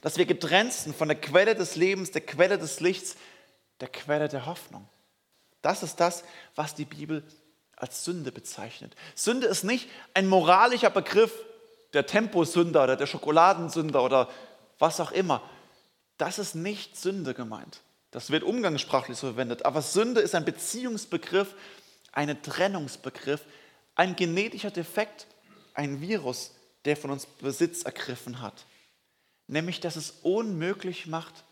Dass 0.00 0.16
wir 0.16 0.24
getrennt 0.24 0.72
sind 0.72 0.96
von 0.96 1.08
der 1.08 1.20
Quelle 1.20 1.54
des 1.54 1.76
Lebens, 1.76 2.12
der 2.12 2.22
Quelle 2.22 2.56
des 2.56 2.80
Lichts, 2.80 3.16
der 3.80 3.88
Quelle 3.88 4.28
der 4.28 4.46
Hoffnung. 4.46 4.88
Das 5.62 5.82
ist 5.82 5.96
das, 5.96 6.24
was 6.54 6.74
die 6.74 6.84
Bibel 6.84 7.22
als 7.76 8.04
Sünde 8.04 8.32
bezeichnet. 8.32 8.94
Sünde 9.14 9.46
ist 9.46 9.64
nicht 9.64 9.88
ein 10.14 10.26
moralischer 10.26 10.90
Begriff, 10.90 11.32
der 11.92 12.06
Temposünder 12.06 12.84
oder 12.84 12.96
der 12.96 13.06
Schokoladensünder 13.06 14.02
oder 14.02 14.28
was 14.78 15.00
auch 15.00 15.12
immer. 15.12 15.42
Das 16.18 16.38
ist 16.38 16.54
nicht 16.54 16.96
Sünde 16.96 17.34
gemeint. 17.34 17.80
Das 18.10 18.30
wird 18.30 18.42
umgangssprachlich 18.42 19.16
so 19.16 19.28
verwendet. 19.28 19.64
Aber 19.64 19.82
Sünde 19.82 20.20
ist 20.20 20.34
ein 20.34 20.44
Beziehungsbegriff, 20.44 21.54
ein 22.12 22.42
Trennungsbegriff, 22.42 23.42
ein 23.94 24.16
genetischer 24.16 24.70
Defekt, 24.70 25.26
ein 25.74 26.00
Virus, 26.00 26.54
der 26.84 26.96
von 26.96 27.10
uns 27.10 27.26
Besitz 27.26 27.82
ergriffen 27.82 28.40
hat. 28.40 28.64
Nämlich, 29.46 29.80
dass 29.80 29.96
es 29.96 30.10
unmöglich 30.22 31.06
macht 31.06 31.44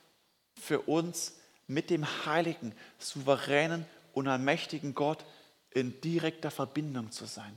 für 0.60 0.80
uns 0.80 1.34
mit 1.68 1.90
dem 1.90 2.04
heiligen, 2.26 2.74
souveränen 2.98 3.86
und 4.12 4.26
allmächtigen 4.26 4.94
Gott 4.94 5.24
in 5.70 6.00
direkter 6.00 6.50
Verbindung 6.50 7.12
zu 7.12 7.26
sein. 7.26 7.56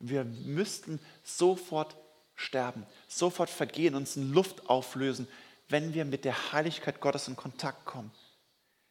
Wir 0.00 0.24
müssten 0.24 0.98
sofort 1.22 1.94
sterben, 2.34 2.86
sofort 3.06 3.50
vergehen, 3.50 3.94
uns 3.94 4.16
in 4.16 4.32
Luft 4.32 4.68
auflösen, 4.68 5.28
wenn 5.68 5.94
wir 5.94 6.04
mit 6.04 6.24
der 6.24 6.52
Heiligkeit 6.52 7.00
Gottes 7.00 7.28
in 7.28 7.36
Kontakt 7.36 7.84
kommen. 7.84 8.10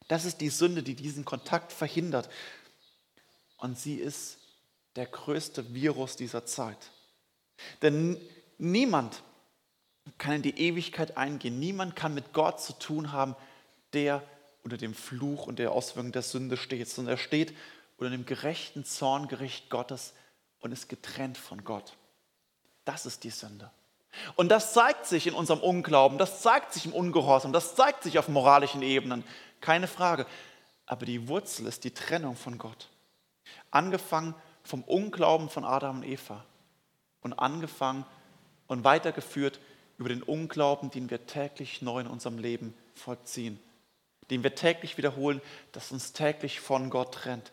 Das 0.08 0.24
ist 0.24 0.40
die 0.40 0.50
Sünde, 0.50 0.84
die 0.84 0.96
diesen 0.96 1.26
Kontakt 1.26 1.74
verhindert. 1.74 2.30
Und 3.58 3.78
sie 3.78 3.96
ist 3.96 4.38
der 4.96 5.08
größte 5.08 5.74
Virus 5.74 6.16
dieser 6.16 6.46
Zeit. 6.46 6.92
Denn 7.82 8.18
niemand 8.58 9.24
kann 10.18 10.36
in 10.36 10.42
die 10.42 10.60
Ewigkeit 10.60 11.18
eingehen. 11.18 11.60
Niemand 11.60 11.96
kann 11.96 12.14
mit 12.14 12.34
Gott 12.34 12.62
zu 12.62 12.74
tun 12.74 13.12
haben, 13.12 13.36
der 13.94 14.24
unter 14.64 14.78
dem 14.78 14.94
Fluch 14.94 15.48
und 15.48 15.60
der 15.60 15.72
Auswirkung 15.72 16.12
der 16.12 16.22
Sünde 16.22 16.58
steht, 16.58 16.90
sondern 16.90 17.16
er 17.16 17.18
steht 17.18 17.56
unter 17.98 18.12
dem 18.12 18.26
gerechten 18.26 18.86
Zorngericht 18.86 19.70
Gottes 19.70 20.14
und 20.60 20.72
ist 20.72 20.90
getrennt 20.90 21.38
von 21.38 21.64
Gott. 21.64 21.94
Das 22.86 23.06
ist 23.06 23.24
die 23.24 23.30
Sünde. 23.30 23.72
Und 24.36 24.50
das 24.50 24.74
zeigt 24.74 25.06
sich 25.06 25.28
in 25.28 25.34
unserem 25.34 25.60
Unglauben, 25.60 26.18
das 26.18 26.42
zeigt 26.42 26.74
sich 26.74 26.86
im 26.86 26.94
Ungehorsam, 26.94 27.54
das 27.54 27.76
zeigt 27.76 28.04
sich 28.04 28.18
auf 28.18 28.28
moralischen 28.28 28.82
Ebenen, 28.82 29.24
keine 29.62 29.88
Frage. 29.88 30.26
Aber 30.86 31.06
die 31.06 31.28
Wurzel 31.28 31.68
ist 31.68 31.84
die 31.84 31.94
Trennung 31.94 32.36
von 32.36 32.58
Gott. 32.58 32.90
Angefangen 33.70 34.34
vom 34.64 34.84
Unglauben 34.84 35.50
von 35.50 35.64
Adam 35.64 35.98
und 35.98 36.04
Eva 36.04 36.44
und 37.22 37.34
angefangen 37.34 38.06
und 38.68 38.84
weitergeführt 38.84 39.60
über 39.98 40.10
den 40.10 40.24
Unglauben, 40.24 40.90
den 40.90 41.10
wir 41.10 41.28
täglich 41.28 41.82
neu 41.82 42.00
in 42.00 42.08
unserem 42.08 42.40
Leben 42.40 42.74
vollziehen, 42.96 43.60
den 44.30 44.44
wir 44.44 44.56
täglich 44.56 44.98
wiederholen, 44.98 45.42
das 45.72 45.92
uns 45.92 46.14
täglich 46.14 46.60
von 46.60 46.90
Gott 46.90 47.14
trennt. 47.16 47.52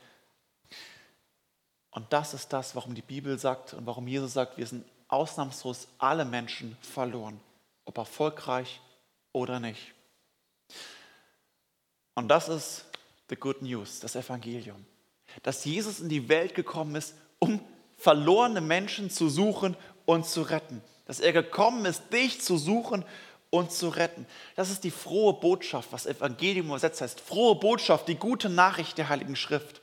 Und 1.90 2.12
das 2.12 2.34
ist 2.34 2.52
das, 2.52 2.76
warum 2.76 2.94
die 2.94 3.02
Bibel 3.02 3.38
sagt 3.38 3.74
und 3.74 3.86
warum 3.86 4.06
Jesus 4.06 4.34
sagt, 4.34 4.58
wir 4.58 4.66
sind 4.66 4.84
ausnahmslos 5.08 5.88
alle 5.98 6.24
Menschen 6.24 6.76
verloren, 6.80 7.40
ob 7.84 7.96
erfolgreich 7.96 8.80
oder 9.32 9.60
nicht. 9.60 9.94
Und 12.14 12.28
das 12.28 12.48
ist 12.48 12.84
the 13.28 13.36
good 13.36 13.62
news, 13.62 14.00
das 14.00 14.16
Evangelium. 14.16 14.84
Dass 15.42 15.64
Jesus 15.64 16.00
in 16.00 16.08
die 16.08 16.28
Welt 16.28 16.54
gekommen 16.54 16.94
ist, 16.96 17.14
um 17.38 17.60
verlorene 17.96 18.60
Menschen 18.60 19.10
zu 19.10 19.28
suchen 19.28 19.76
und 20.04 20.26
zu 20.26 20.42
retten. 20.42 20.82
Dass 21.06 21.20
er 21.20 21.32
gekommen 21.32 21.84
ist, 21.86 22.12
dich 22.12 22.40
zu 22.40 22.56
suchen 22.56 23.04
und 23.58 23.72
zu 23.72 23.88
retten. 23.88 24.26
Das 24.54 24.70
ist 24.70 24.84
die 24.84 24.90
frohe 24.90 25.34
Botschaft, 25.34 25.92
was 25.92 26.06
Evangelium 26.06 26.66
übersetzt 26.66 27.00
heißt. 27.00 27.20
Frohe 27.20 27.56
Botschaft, 27.56 28.08
die 28.08 28.16
gute 28.16 28.48
Nachricht 28.48 28.98
der 28.98 29.08
Heiligen 29.08 29.36
Schrift. 29.36 29.80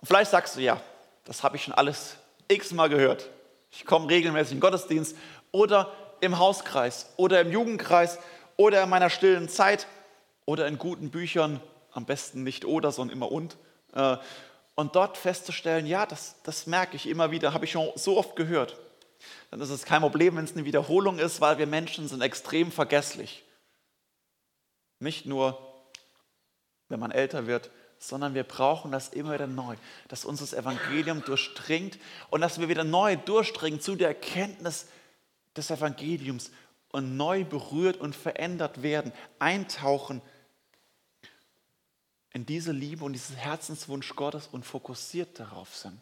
Und 0.00 0.06
vielleicht 0.06 0.30
sagst 0.30 0.56
du, 0.56 0.60
ja, 0.60 0.80
das 1.24 1.42
habe 1.42 1.56
ich 1.56 1.64
schon 1.64 1.74
alles 1.74 2.16
x-mal 2.48 2.88
gehört. 2.88 3.30
Ich 3.70 3.84
komme 3.84 4.08
regelmäßig 4.08 4.52
in 4.52 4.56
den 4.58 4.60
Gottesdienst 4.60 5.16
oder 5.52 5.92
im 6.20 6.38
Hauskreis 6.38 7.12
oder 7.16 7.40
im 7.40 7.50
Jugendkreis 7.50 8.18
oder 8.56 8.82
in 8.82 8.88
meiner 8.88 9.10
stillen 9.10 9.48
Zeit 9.48 9.86
oder 10.44 10.66
in 10.66 10.78
guten 10.78 11.10
Büchern, 11.10 11.60
am 11.92 12.04
besten 12.04 12.42
nicht 12.42 12.64
oder, 12.64 12.92
sondern 12.92 13.16
immer 13.16 13.32
und. 13.32 13.56
Äh, 13.92 14.16
und 14.76 14.94
dort 14.94 15.16
festzustellen, 15.16 15.86
ja, 15.86 16.04
das, 16.04 16.36
das 16.42 16.66
merke 16.66 16.96
ich 16.96 17.08
immer 17.08 17.30
wieder, 17.30 17.54
habe 17.54 17.64
ich 17.64 17.72
schon 17.72 17.90
so 17.96 18.18
oft 18.18 18.36
gehört. 18.36 18.78
Dann 19.50 19.60
ist 19.60 19.70
es 19.70 19.84
kein 19.84 20.00
Problem, 20.00 20.36
wenn 20.36 20.44
es 20.44 20.52
eine 20.52 20.64
Wiederholung 20.64 21.18
ist, 21.18 21.40
weil 21.40 21.58
wir 21.58 21.66
Menschen 21.66 22.08
sind 22.08 22.20
extrem 22.20 22.72
vergesslich. 22.72 23.44
Nicht 24.98 25.26
nur, 25.26 25.58
wenn 26.88 27.00
man 27.00 27.10
älter 27.10 27.46
wird, 27.46 27.70
sondern 27.98 28.34
wir 28.34 28.44
brauchen 28.44 28.92
das 28.92 29.08
immer 29.08 29.34
wieder 29.34 29.46
neu, 29.46 29.76
dass 30.08 30.24
uns 30.24 30.40
das 30.40 30.52
Evangelium 30.52 31.24
durchdringt 31.24 31.98
und 32.30 32.40
dass 32.40 32.60
wir 32.60 32.68
wieder 32.68 32.84
neu 32.84 33.16
durchdringen 33.16 33.80
zu 33.80 33.94
der 33.96 34.08
Erkenntnis 34.08 34.86
des 35.56 35.70
Evangeliums 35.70 36.50
und 36.92 37.16
neu 37.16 37.44
berührt 37.44 37.96
und 37.96 38.14
verändert 38.14 38.82
werden, 38.82 39.12
eintauchen 39.38 40.20
in 42.32 42.44
diese 42.44 42.72
Liebe 42.72 43.04
und 43.04 43.14
diesen 43.14 43.36
Herzenswunsch 43.36 44.14
Gottes 44.14 44.48
und 44.52 44.64
fokussiert 44.64 45.38
darauf 45.40 45.74
sind. 45.74 45.98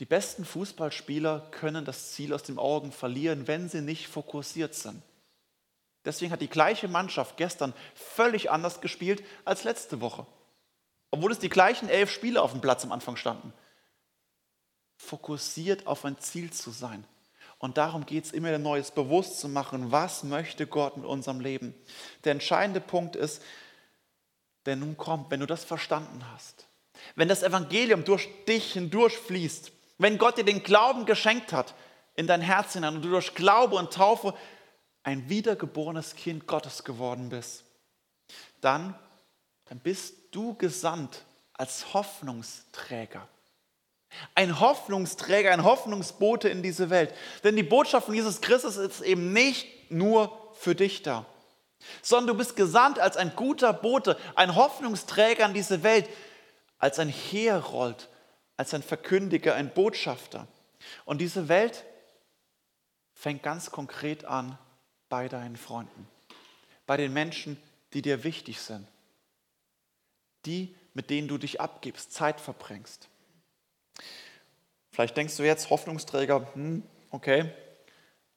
Die 0.00 0.04
besten 0.04 0.44
Fußballspieler 0.44 1.48
können 1.50 1.84
das 1.84 2.12
Ziel 2.12 2.34
aus 2.34 2.42
den 2.42 2.58
Augen 2.58 2.92
verlieren, 2.92 3.48
wenn 3.48 3.68
sie 3.68 3.80
nicht 3.80 4.08
fokussiert 4.08 4.74
sind. 4.74 5.02
Deswegen 6.04 6.30
hat 6.30 6.40
die 6.40 6.48
gleiche 6.48 6.86
Mannschaft 6.86 7.36
gestern 7.36 7.74
völlig 7.94 8.50
anders 8.50 8.80
gespielt 8.80 9.24
als 9.44 9.64
letzte 9.64 10.00
Woche. 10.00 10.26
Obwohl 11.10 11.32
es 11.32 11.38
die 11.38 11.48
gleichen 11.48 11.88
elf 11.88 12.10
Spieler 12.10 12.42
auf 12.42 12.52
dem 12.52 12.60
Platz 12.60 12.84
am 12.84 12.92
Anfang 12.92 13.16
standen. 13.16 13.52
Fokussiert 14.98 15.86
auf 15.86 16.04
ein 16.04 16.18
Ziel 16.18 16.52
zu 16.52 16.70
sein. 16.70 17.04
Und 17.58 17.78
darum 17.78 18.04
geht 18.04 18.24
es 18.26 18.32
immer 18.32 18.48
wieder 18.48 18.58
Neues 18.58 18.90
bewusst 18.90 19.40
zu 19.40 19.48
machen, 19.48 19.90
was 19.90 20.22
möchte 20.24 20.66
Gott 20.66 20.96
mit 20.96 21.06
unserem 21.06 21.40
Leben. 21.40 21.74
Der 22.24 22.32
entscheidende 22.32 22.80
Punkt 22.80 23.16
ist, 23.16 23.42
der 24.66 24.76
nun 24.76 24.96
kommt, 24.96 25.30
wenn 25.30 25.40
du 25.40 25.46
das 25.46 25.64
verstanden 25.64 26.20
hast. 26.32 26.66
Wenn 27.14 27.28
das 27.28 27.42
Evangelium 27.42 28.04
durch 28.04 28.28
dich 28.46 28.74
hindurchfließt, 28.74 29.72
wenn 29.98 30.18
Gott 30.18 30.38
dir 30.38 30.44
den 30.44 30.62
Glauben 30.62 31.06
geschenkt 31.06 31.52
hat 31.52 31.74
in 32.14 32.26
dein 32.26 32.40
Herz 32.40 32.74
hinein 32.74 32.96
und 32.96 33.02
du 33.02 33.10
durch 33.10 33.34
Glaube 33.34 33.76
und 33.76 33.92
Taufe 33.92 34.34
ein 35.02 35.28
wiedergeborenes 35.28 36.16
Kind 36.16 36.46
Gottes 36.46 36.84
geworden 36.84 37.28
bist, 37.28 37.64
dann, 38.60 38.94
dann 39.66 39.78
bist 39.78 40.14
du 40.32 40.54
gesandt 40.54 41.24
als 41.52 41.94
Hoffnungsträger. 41.94 43.26
Ein 44.34 44.60
Hoffnungsträger, 44.60 45.52
ein 45.52 45.64
Hoffnungsbote 45.64 46.48
in 46.48 46.62
diese 46.62 46.90
Welt. 46.90 47.14
Denn 47.44 47.56
die 47.56 47.62
Botschaft 47.62 48.06
von 48.06 48.14
Jesus 48.14 48.40
Christus 48.40 48.76
ist 48.76 49.00
eben 49.00 49.32
nicht 49.32 49.90
nur 49.90 50.52
für 50.54 50.74
dich 50.74 51.02
da, 51.02 51.26
sondern 52.02 52.28
du 52.28 52.34
bist 52.38 52.56
gesandt 52.56 52.98
als 52.98 53.16
ein 53.16 53.34
guter 53.36 53.72
Bote, 53.72 54.18
ein 54.34 54.54
Hoffnungsträger 54.54 55.46
in 55.46 55.54
diese 55.54 55.82
Welt, 55.82 56.08
als 56.78 56.98
ein 56.98 57.08
Herold, 57.08 58.08
als 58.56 58.74
ein 58.74 58.82
Verkündiger, 58.82 59.54
ein 59.54 59.72
Botschafter. 59.72 60.46
Und 61.04 61.20
diese 61.20 61.48
Welt 61.48 61.84
fängt 63.12 63.42
ganz 63.42 63.70
konkret 63.70 64.24
an 64.24 64.58
bei 65.08 65.28
deinen 65.28 65.56
Freunden, 65.56 66.08
bei 66.86 66.96
den 66.96 67.12
Menschen, 67.12 67.60
die 67.92 68.02
dir 68.02 68.24
wichtig 68.24 68.60
sind, 68.60 68.86
die, 70.44 70.74
mit 70.94 71.10
denen 71.10 71.28
du 71.28 71.38
dich 71.38 71.60
abgibst, 71.60 72.12
Zeit 72.12 72.40
verbringst. 72.40 73.08
Vielleicht 74.90 75.16
denkst 75.16 75.36
du 75.36 75.42
jetzt, 75.42 75.70
Hoffnungsträger, 75.70 76.48
hm, 76.54 76.82
okay, 77.10 77.50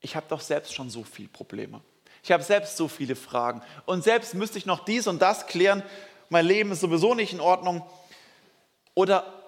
ich 0.01 0.15
habe 0.15 0.25
doch 0.29 0.41
selbst 0.41 0.73
schon 0.73 0.89
so 0.89 1.03
viele 1.03 1.29
Probleme. 1.29 1.81
Ich 2.23 2.31
habe 2.31 2.43
selbst 2.43 2.77
so 2.77 2.87
viele 2.87 3.15
Fragen. 3.15 3.61
Und 3.85 4.03
selbst 4.03 4.33
müsste 4.33 4.57
ich 4.57 4.65
noch 4.65 4.83
dies 4.85 5.07
und 5.07 5.21
das 5.21 5.47
klären. 5.47 5.83
Mein 6.29 6.45
Leben 6.45 6.71
ist 6.71 6.81
sowieso 6.81 7.15
nicht 7.15 7.33
in 7.33 7.39
Ordnung. 7.39 7.87
Oder, 8.93 9.38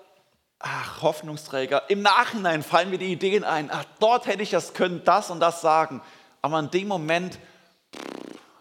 ach, 0.62 1.02
Hoffnungsträger, 1.02 1.90
im 1.90 2.02
Nachhinein 2.02 2.64
fallen 2.64 2.90
mir 2.90 2.98
die 2.98 3.12
Ideen 3.12 3.44
ein. 3.44 3.70
Ach, 3.72 3.86
dort 4.00 4.28
hätte 4.28 4.44
ich 4.44 4.52
das 4.52 4.74
können, 4.74 5.04
das 5.04 5.30
und 5.30 5.40
das 5.40 5.62
sagen. 5.62 6.02
Aber 6.42 6.60
in 6.60 6.72
dem 6.72 6.88
Moment, 6.88 7.40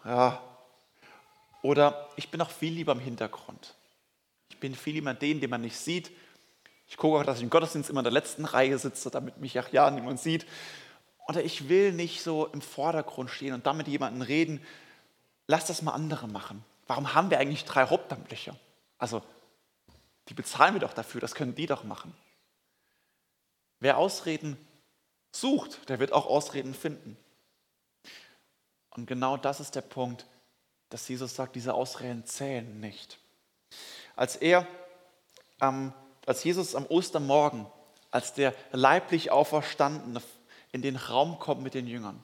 ja. 0.05 0.41
Oder 1.61 2.09
ich 2.15 2.29
bin 2.29 2.41
auch 2.41 2.49
viel 2.49 2.73
lieber 2.73 2.91
im 2.91 2.99
Hintergrund. 2.99 3.75
Ich 4.49 4.59
bin 4.59 4.75
viel 4.75 4.95
lieber 4.95 5.13
den, 5.13 5.39
den 5.39 5.49
man 5.49 5.61
nicht 5.61 5.77
sieht. 5.77 6.11
Ich 6.87 6.97
gucke 6.97 7.19
auch, 7.19 7.23
dass 7.23 7.37
ich 7.37 7.43
im 7.43 7.49
Gottesdienst 7.49 7.89
immer 7.89 8.01
in 8.01 8.05
der 8.05 8.13
letzten 8.13 8.45
Reihe 8.45 8.77
sitze, 8.77 9.09
damit 9.09 9.37
mich 9.37 9.59
auch 9.59 9.69
ja 9.71 9.89
niemand 9.89 10.19
sieht. 10.19 10.45
Oder 11.27 11.43
ich 11.43 11.69
will 11.69 11.93
nicht 11.93 12.23
so 12.23 12.47
im 12.47 12.61
Vordergrund 12.61 13.29
stehen 13.29 13.53
und 13.53 13.65
damit 13.65 13.87
jemanden 13.87 14.21
reden. 14.21 14.61
Lass 15.47 15.67
das 15.67 15.81
mal 15.81 15.93
andere 15.93 16.27
machen. 16.27 16.63
Warum 16.87 17.13
haben 17.13 17.29
wir 17.29 17.39
eigentlich 17.39 17.63
drei 17.63 17.85
Hauptamtliche? 17.85 18.55
Also, 18.97 19.21
die 20.29 20.33
bezahlen 20.33 20.75
wir 20.75 20.81
doch 20.81 20.93
dafür, 20.93 21.21
das 21.21 21.35
können 21.35 21.55
die 21.55 21.65
doch 21.65 21.83
machen. 21.83 22.15
Wer 23.79 23.97
Ausreden 23.97 24.57
sucht, 25.31 25.89
der 25.89 25.99
wird 25.99 26.13
auch 26.13 26.25
Ausreden 26.25 26.73
finden. 26.73 27.17
Und 28.91 29.07
genau 29.07 29.37
das 29.37 29.59
ist 29.59 29.75
der 29.75 29.81
Punkt, 29.81 30.25
dass 30.89 31.07
Jesus 31.07 31.35
sagt, 31.35 31.55
diese 31.55 31.73
Ausreden 31.73 32.25
zählen 32.25 32.79
nicht. 32.79 33.19
Als 34.15 34.35
er, 34.35 34.67
ähm, 35.61 35.93
als 36.25 36.43
Jesus 36.43 36.75
am 36.75 36.85
Ostermorgen, 36.85 37.65
als 38.11 38.33
der 38.33 38.53
leiblich 38.71 39.31
Auferstandene 39.31 40.21
in 40.71 40.81
den 40.81 40.97
Raum 40.97 41.39
kommt 41.39 41.63
mit 41.63 41.73
den 41.73 41.87
Jüngern 41.87 42.21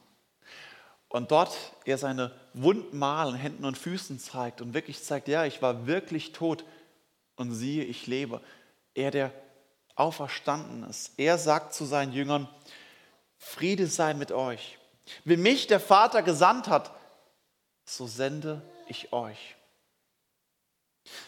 und 1.09 1.31
dort 1.31 1.57
er 1.85 1.97
seine 1.97 2.31
Wundmalen 2.53 3.35
Händen 3.35 3.65
und 3.65 3.77
Füßen 3.77 4.19
zeigt 4.19 4.61
und 4.61 4.73
wirklich 4.73 5.03
zeigt, 5.03 5.27
ja, 5.27 5.45
ich 5.45 5.61
war 5.61 5.87
wirklich 5.87 6.33
tot 6.33 6.65
und 7.37 7.53
siehe, 7.53 7.83
ich 7.83 8.07
lebe. 8.07 8.41
Er, 8.93 9.11
der 9.11 9.31
auferstanden 9.95 10.83
ist, 10.83 11.13
er 11.17 11.37
sagt 11.37 11.73
zu 11.73 11.85
seinen 11.85 12.11
Jüngern, 12.11 12.49
Friede 13.37 13.87
sei 13.87 14.13
mit 14.13 14.31
euch. 14.31 14.77
Wie 15.23 15.37
mich 15.37 15.67
der 15.67 15.79
Vater 15.79 16.21
gesandt 16.21 16.67
hat, 16.67 16.91
so 17.85 18.07
sende 18.07 18.61
ich 18.87 19.13
euch. 19.13 19.55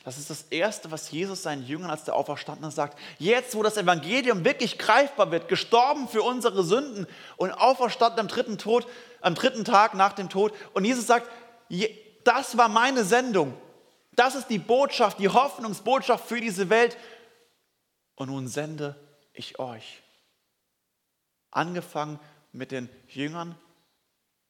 Das 0.04 0.18
ist 0.18 0.30
das 0.30 0.44
Erste, 0.44 0.92
was 0.92 1.10
Jesus 1.12 1.44
seinen 1.44 1.66
Jüngern 1.66 1.90
als 1.90 2.04
der 2.04 2.16
Auferstandene 2.16 2.72
sagt. 2.72 3.00
Jetzt, 3.18 3.56
wo 3.56 3.64
das 3.64 3.78
Evangelium 3.78 4.44
wirklich 4.44 4.78
greifbar 4.78 5.32
wird, 5.32 5.48
gestorben 5.48 6.10
für 6.10 6.22
unsere 6.22 6.64
Sünden 6.64 7.08
und 7.38 7.52
auferstanden 7.52 8.20
am 8.20 8.28
dritten, 8.28 8.58
Tod, 8.58 8.86
am 9.22 9.36
dritten 9.36 9.64
Tag 9.64 9.94
nach 9.94 10.14
dem 10.14 10.30
Tod. 10.30 10.54
Und 10.74 10.84
Jesus 10.84 11.08
sagt, 11.08 11.30
das 12.26 12.58
war 12.58 12.68
meine 12.68 13.06
Sendung. 13.06 13.54
Das 14.14 14.36
ist 14.36 14.48
die 14.48 14.60
Botschaft, 14.60 15.20
die 15.20 15.30
Hoffnungsbotschaft 15.30 16.28
für 16.28 16.42
diese 16.42 16.70
Welt. 16.70 16.98
Und 18.16 18.30
nun 18.30 18.48
sende 18.48 18.96
ich 19.34 19.60
euch. 19.60 20.02
Angefangen 21.52 22.20
mit 22.52 22.72
den 22.72 22.90
Jüngern 23.08 23.56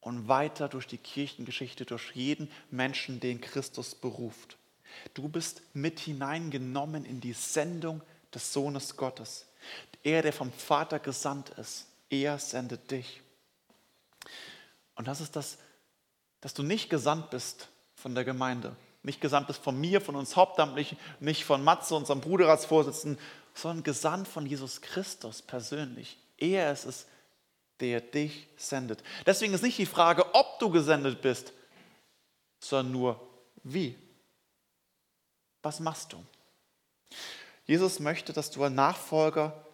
und 0.01 0.27
weiter 0.27 0.69
durch 0.69 0.87
die 0.87 0.97
Kirchengeschichte, 0.97 1.85
durch 1.85 2.11
jeden 2.13 2.51
Menschen, 2.71 3.19
den 3.19 3.41
Christus 3.41 3.95
beruft. 3.95 4.57
Du 5.13 5.27
bist 5.27 5.61
mit 5.73 5.99
hineingenommen 5.99 7.05
in 7.05 7.21
die 7.21 7.33
Sendung 7.33 8.01
des 8.33 8.53
Sohnes 8.53 8.95
Gottes. 8.95 9.45
Er, 10.03 10.21
der 10.21 10.33
vom 10.33 10.51
Vater 10.51 10.99
gesandt 10.99 11.49
ist, 11.51 11.87
er 12.09 12.39
sendet 12.39 12.89
dich. 12.89 13.21
Und 14.95 15.07
das 15.07 15.21
ist 15.21 15.35
das, 15.35 15.57
dass 16.41 16.53
du 16.53 16.63
nicht 16.63 16.89
gesandt 16.89 17.29
bist 17.29 17.67
von 17.95 18.15
der 18.15 18.23
Gemeinde, 18.23 18.75
nicht 19.03 19.21
gesandt 19.21 19.47
bist 19.47 19.61
von 19.61 19.79
mir, 19.79 20.01
von 20.01 20.15
uns 20.15 20.35
Hauptamtlichen, 20.35 20.97
nicht 21.19 21.45
von 21.45 21.63
Matze, 21.63 21.95
unserem 21.95 22.21
Bruderratsvorsitzenden, 22.21 23.21
sondern 23.53 23.83
gesandt 23.83 24.27
von 24.27 24.45
Jesus 24.45 24.81
Christus 24.81 25.41
persönlich. 25.41 26.17
Er 26.37 26.71
ist 26.71 26.85
es, 26.85 27.07
der 27.79 28.01
dich 28.01 28.47
sendet. 28.57 29.03
Deswegen 29.25 29.53
ist 29.53 29.63
nicht 29.63 29.77
die 29.77 29.85
Frage, 29.85 30.33
ob 30.33 30.59
du 30.59 30.69
gesendet 30.69 31.21
bist, 31.21 31.53
sondern 32.59 32.91
nur 32.91 33.29
wie. 33.63 33.97
Was 35.61 35.79
machst 35.79 36.13
du? 36.13 36.23
Jesus 37.65 37.99
möchte, 37.99 38.33
dass 38.33 38.51
du 38.51 38.63
ein 38.63 38.75
Nachfolger 38.75 39.65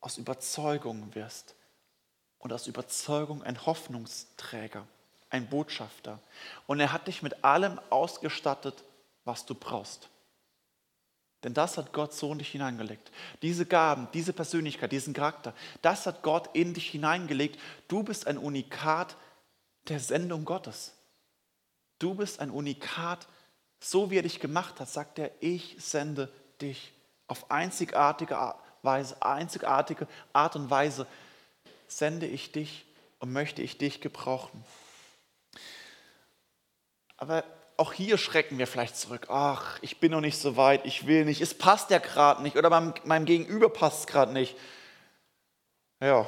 aus 0.00 0.18
Überzeugung 0.18 1.14
wirst 1.14 1.54
und 2.38 2.52
aus 2.52 2.66
Überzeugung 2.66 3.42
ein 3.42 3.66
Hoffnungsträger, 3.66 4.86
ein 5.30 5.48
Botschafter. 5.48 6.18
Und 6.66 6.80
er 6.80 6.92
hat 6.92 7.06
dich 7.06 7.22
mit 7.22 7.44
allem 7.44 7.80
ausgestattet, 7.90 8.84
was 9.24 9.46
du 9.46 9.54
brauchst. 9.54 10.08
Denn 11.42 11.54
das 11.54 11.78
hat 11.78 11.92
Gott 11.92 12.12
so 12.12 12.32
in 12.32 12.38
dich 12.38 12.50
hineingelegt. 12.50 13.10
Diese 13.40 13.64
Gaben, 13.64 14.08
diese 14.12 14.32
Persönlichkeit, 14.32 14.92
diesen 14.92 15.14
Charakter, 15.14 15.54
das 15.80 16.06
hat 16.06 16.22
Gott 16.22 16.50
in 16.52 16.74
dich 16.74 16.90
hineingelegt. 16.90 17.58
Du 17.88 18.02
bist 18.02 18.26
ein 18.26 18.36
Unikat 18.36 19.16
der 19.88 20.00
Sendung 20.00 20.44
Gottes. 20.44 20.92
Du 21.98 22.14
bist 22.14 22.40
ein 22.40 22.50
Unikat, 22.50 23.26
so 23.80 24.10
wie 24.10 24.18
er 24.18 24.22
dich 24.22 24.40
gemacht 24.40 24.80
hat, 24.80 24.90
sagt 24.90 25.18
er, 25.18 25.30
ich 25.40 25.76
sende 25.78 26.30
dich 26.60 26.92
auf 27.26 27.50
einzigartige 27.50 28.54
Weise, 28.82 29.22
einzigartige 29.22 30.06
Art 30.32 30.56
und 30.56 30.68
Weise 30.70 31.06
sende 31.88 32.26
ich 32.26 32.52
dich 32.52 32.84
und 33.18 33.32
möchte 33.32 33.62
ich 33.62 33.78
dich 33.78 34.00
gebrauchen. 34.00 34.64
Aber 37.20 37.44
auch 37.76 37.92
hier 37.92 38.18
schrecken 38.18 38.58
wir 38.58 38.66
vielleicht 38.66 38.96
zurück. 38.96 39.26
Ach, 39.28 39.78
ich 39.82 40.00
bin 40.00 40.10
noch 40.10 40.22
nicht 40.22 40.38
so 40.38 40.56
weit, 40.56 40.84
ich 40.84 41.06
will 41.06 41.24
nicht, 41.24 41.40
es 41.40 41.56
passt 41.56 41.90
ja 41.90 41.98
gerade 41.98 42.42
nicht 42.42 42.56
oder 42.56 42.70
meinem, 42.70 42.94
meinem 43.04 43.26
Gegenüber 43.26 43.68
passt 43.68 44.00
es 44.00 44.06
gerade 44.06 44.32
nicht. 44.32 44.56
Ja, 46.00 46.26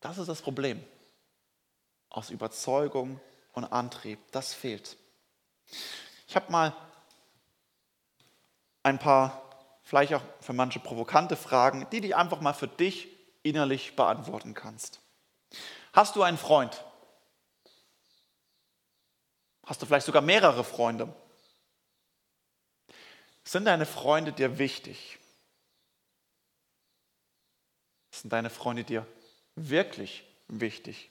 das 0.00 0.18
ist 0.18 0.28
das 0.28 0.42
Problem. 0.42 0.84
Aus 2.10 2.30
Überzeugung 2.30 3.20
und 3.52 3.64
Antrieb, 3.64 4.18
das 4.32 4.52
fehlt. 4.52 4.96
Ich 6.26 6.34
habe 6.34 6.50
mal 6.50 6.74
ein 8.82 8.98
paar, 8.98 9.42
vielleicht 9.84 10.14
auch 10.14 10.22
für 10.40 10.52
manche 10.52 10.80
provokante 10.80 11.36
Fragen, 11.36 11.86
die 11.92 12.00
du 12.00 12.16
einfach 12.16 12.40
mal 12.40 12.52
für 12.52 12.68
dich 12.68 13.08
innerlich 13.44 13.94
beantworten 13.94 14.54
kannst. 14.54 15.00
Hast 15.92 16.16
du 16.16 16.22
einen 16.22 16.38
Freund? 16.38 16.84
Hast 19.68 19.82
du 19.82 19.86
vielleicht 19.86 20.06
sogar 20.06 20.22
mehrere 20.22 20.64
Freunde? 20.64 21.14
Sind 23.44 23.66
deine 23.66 23.84
Freunde 23.84 24.32
dir 24.32 24.58
wichtig? 24.58 25.18
Sind 28.10 28.32
deine 28.32 28.48
Freunde 28.48 28.82
dir 28.82 29.06
wirklich 29.56 30.24
wichtig? 30.48 31.10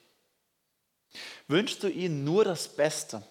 Wünschst 1.47 1.83
du 1.83 1.87
ihnen 1.87 2.23
nur 2.23 2.45
das 2.45 2.75
Beste? 2.75 3.21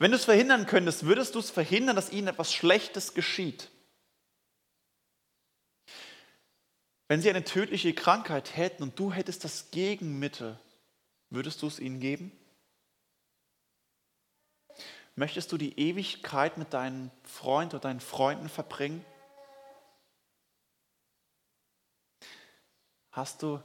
Wenn 0.00 0.10
du 0.10 0.16
es 0.16 0.24
verhindern 0.24 0.66
könntest, 0.66 1.06
würdest 1.06 1.36
du 1.36 1.38
es 1.38 1.52
verhindern, 1.52 1.94
dass 1.94 2.10
ihnen 2.10 2.26
etwas 2.26 2.52
Schlechtes 2.52 3.14
geschieht? 3.14 3.70
Wenn 7.06 7.22
sie 7.22 7.30
eine 7.30 7.44
tödliche 7.44 7.94
Krankheit 7.94 8.56
hätten 8.56 8.82
und 8.82 8.98
du 8.98 9.12
hättest 9.12 9.44
das 9.44 9.70
Gegenmittel, 9.70 10.58
würdest 11.30 11.62
du 11.62 11.68
es 11.68 11.78
ihnen 11.78 12.00
geben? 12.00 12.32
Möchtest 15.16 15.52
du 15.52 15.58
die 15.58 15.78
Ewigkeit 15.78 16.58
mit 16.58 16.74
deinem 16.74 17.10
Freund 17.22 17.72
oder 17.72 17.80
deinen 17.80 18.00
Freunden 18.00 18.48
verbringen? 18.48 19.04
Hast 23.12 23.42
du 23.42 23.62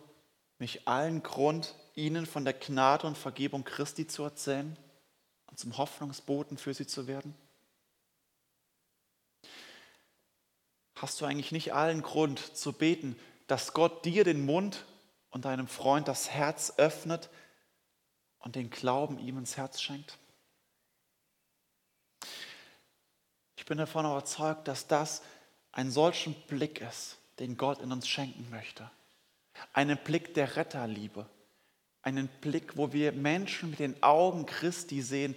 nicht 0.60 0.88
allen 0.88 1.24
Grund, 1.24 1.74
ihnen 1.96 2.28
von 2.28 2.46
der 2.46 2.54
Gnade 2.54 3.08
und 3.08 3.18
Vergebung 3.18 3.64
Christi 3.64 4.06
zu 4.06 4.24
erzählen 4.24 4.78
und 5.48 5.58
zum 5.58 5.76
Hoffnungsboten 5.78 6.58
für 6.58 6.74
sie 6.76 6.86
zu 6.86 7.08
werden? 7.08 7.34
Hast 10.96 11.20
du 11.20 11.26
eigentlich 11.26 11.52
nicht 11.52 11.74
allen 11.74 12.04
Grund 12.04 12.40
zu 12.40 12.74
beten, 12.74 13.18
dass 13.48 13.74
Gott 13.74 14.06
dir 14.06 14.24
den 14.24 14.46
Mund 14.46 14.86
und 15.32 15.46
deinem 15.46 15.68
Freund 15.68 16.08
das 16.08 16.30
Herz 16.30 16.74
öffnet 16.78 17.30
und 18.38 18.56
den 18.56 18.70
Glauben 18.70 19.18
ihm 19.18 19.40
ins 19.40 19.58
Herz 19.58 19.82
schenkt? 19.82 20.20
Ich 23.60 23.66
bin 23.66 23.78
davon 23.78 24.06
überzeugt, 24.06 24.70
dass 24.70 24.88
das 24.88 25.22
ein 25.74 25.92
solchen 25.92 26.34
Blick 26.48 26.80
ist, 26.80 27.18
den 27.40 27.58
Gott 27.58 27.82
in 27.82 27.92
uns 27.92 28.08
schenken 28.08 28.48
möchte. 28.50 28.90
Einen 29.74 29.98
Blick 29.98 30.34
der 30.34 30.56
Retterliebe. 30.56 31.26
Einen 32.02 32.30
Blick, 32.40 32.78
wo 32.78 32.94
wir 32.94 33.12
Menschen 33.12 33.72
mit 33.72 33.80
den 33.80 34.02
Augen 34.02 34.46
Christi 34.46 35.02
sehen 35.02 35.36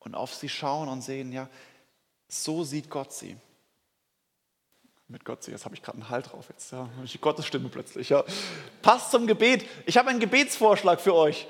und 0.00 0.16
auf 0.16 0.34
sie 0.34 0.48
schauen 0.48 0.88
und 0.88 1.02
sehen, 1.02 1.30
ja, 1.30 1.48
so 2.26 2.64
sieht 2.64 2.90
Gott 2.90 3.12
sie. 3.12 3.36
mit 5.06 5.24
Gott, 5.24 5.46
jetzt 5.46 5.64
habe 5.64 5.76
ich 5.76 5.82
gerade 5.82 5.98
einen 5.98 6.10
Halt 6.10 6.32
drauf, 6.32 6.46
jetzt 6.48 6.72
ja, 6.72 6.78
habe 6.78 7.04
ich 7.04 7.12
die 7.12 7.20
Gottesstimme 7.20 7.68
plötzlich. 7.68 8.08
Ja. 8.08 8.24
Passt 8.82 9.12
zum 9.12 9.28
Gebet. 9.28 9.64
Ich 9.86 9.96
habe 9.96 10.10
einen 10.10 10.18
Gebetsvorschlag 10.18 11.00
für 11.00 11.14
euch. 11.14 11.46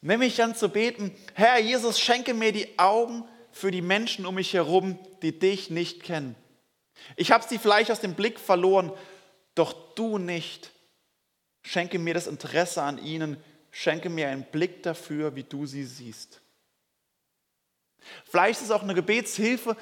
Nämlich 0.00 0.36
dann 0.36 0.54
zu 0.54 0.70
beten, 0.70 1.14
Herr 1.34 1.60
Jesus, 1.60 2.00
schenke 2.00 2.32
mir 2.32 2.52
die 2.52 2.78
Augen 2.78 3.28
für 3.56 3.70
die 3.70 3.80
Menschen 3.80 4.26
um 4.26 4.34
mich 4.34 4.52
herum, 4.52 4.98
die 5.22 5.38
dich 5.38 5.70
nicht 5.70 6.02
kennen. 6.02 6.34
Ich 7.16 7.32
habe 7.32 7.42
sie 7.48 7.58
vielleicht 7.58 7.90
aus 7.90 8.00
dem 8.00 8.12
Blick 8.12 8.38
verloren, 8.38 8.92
doch 9.54 9.94
du 9.94 10.18
nicht. 10.18 10.72
Schenke 11.62 11.98
mir 11.98 12.12
das 12.12 12.26
Interesse 12.26 12.82
an 12.82 13.02
ihnen, 13.02 13.38
schenke 13.70 14.10
mir 14.10 14.28
einen 14.28 14.44
Blick 14.44 14.82
dafür, 14.82 15.36
wie 15.36 15.42
du 15.42 15.64
sie 15.64 15.84
siehst. 15.84 16.42
Vielleicht 18.26 18.60
ist 18.60 18.66
es 18.66 18.70
auch 18.70 18.82
eine 18.82 18.94
Gebetshilfe, 18.94 19.74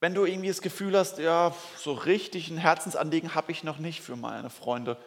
wenn 0.00 0.14
du 0.14 0.24
irgendwie 0.24 0.48
das 0.48 0.60
Gefühl 0.60 0.98
hast, 0.98 1.18
ja, 1.18 1.54
so 1.78 1.92
richtig 1.92 2.50
ein 2.50 2.58
Herzensanliegen 2.58 3.36
habe 3.36 3.52
ich 3.52 3.62
noch 3.62 3.78
nicht 3.78 4.00
für 4.00 4.16
meine 4.16 4.50
Freunde, 4.50 5.00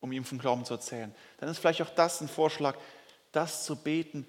um 0.00 0.10
ihm 0.10 0.24
vom 0.24 0.38
Glauben 0.38 0.64
zu 0.64 0.74
erzählen. 0.74 1.14
Dann 1.38 1.48
ist 1.48 1.58
vielleicht 1.58 1.82
auch 1.82 1.94
das 1.94 2.20
ein 2.20 2.28
Vorschlag, 2.28 2.76
das 3.30 3.64
zu 3.64 3.76
beten 3.76 4.26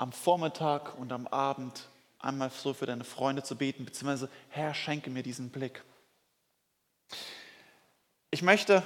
am 0.00 0.12
Vormittag 0.12 0.96
und 0.98 1.12
am 1.12 1.26
Abend, 1.26 1.86
einmal 2.18 2.50
so 2.50 2.72
für 2.72 2.86
deine 2.86 3.04
Freunde 3.04 3.42
zu 3.42 3.54
beten, 3.54 3.84
beziehungsweise 3.84 4.30
Herr, 4.48 4.72
schenke 4.72 5.10
mir 5.10 5.22
diesen 5.22 5.50
Blick. 5.50 5.84
Ich 8.30 8.40
möchte 8.40 8.82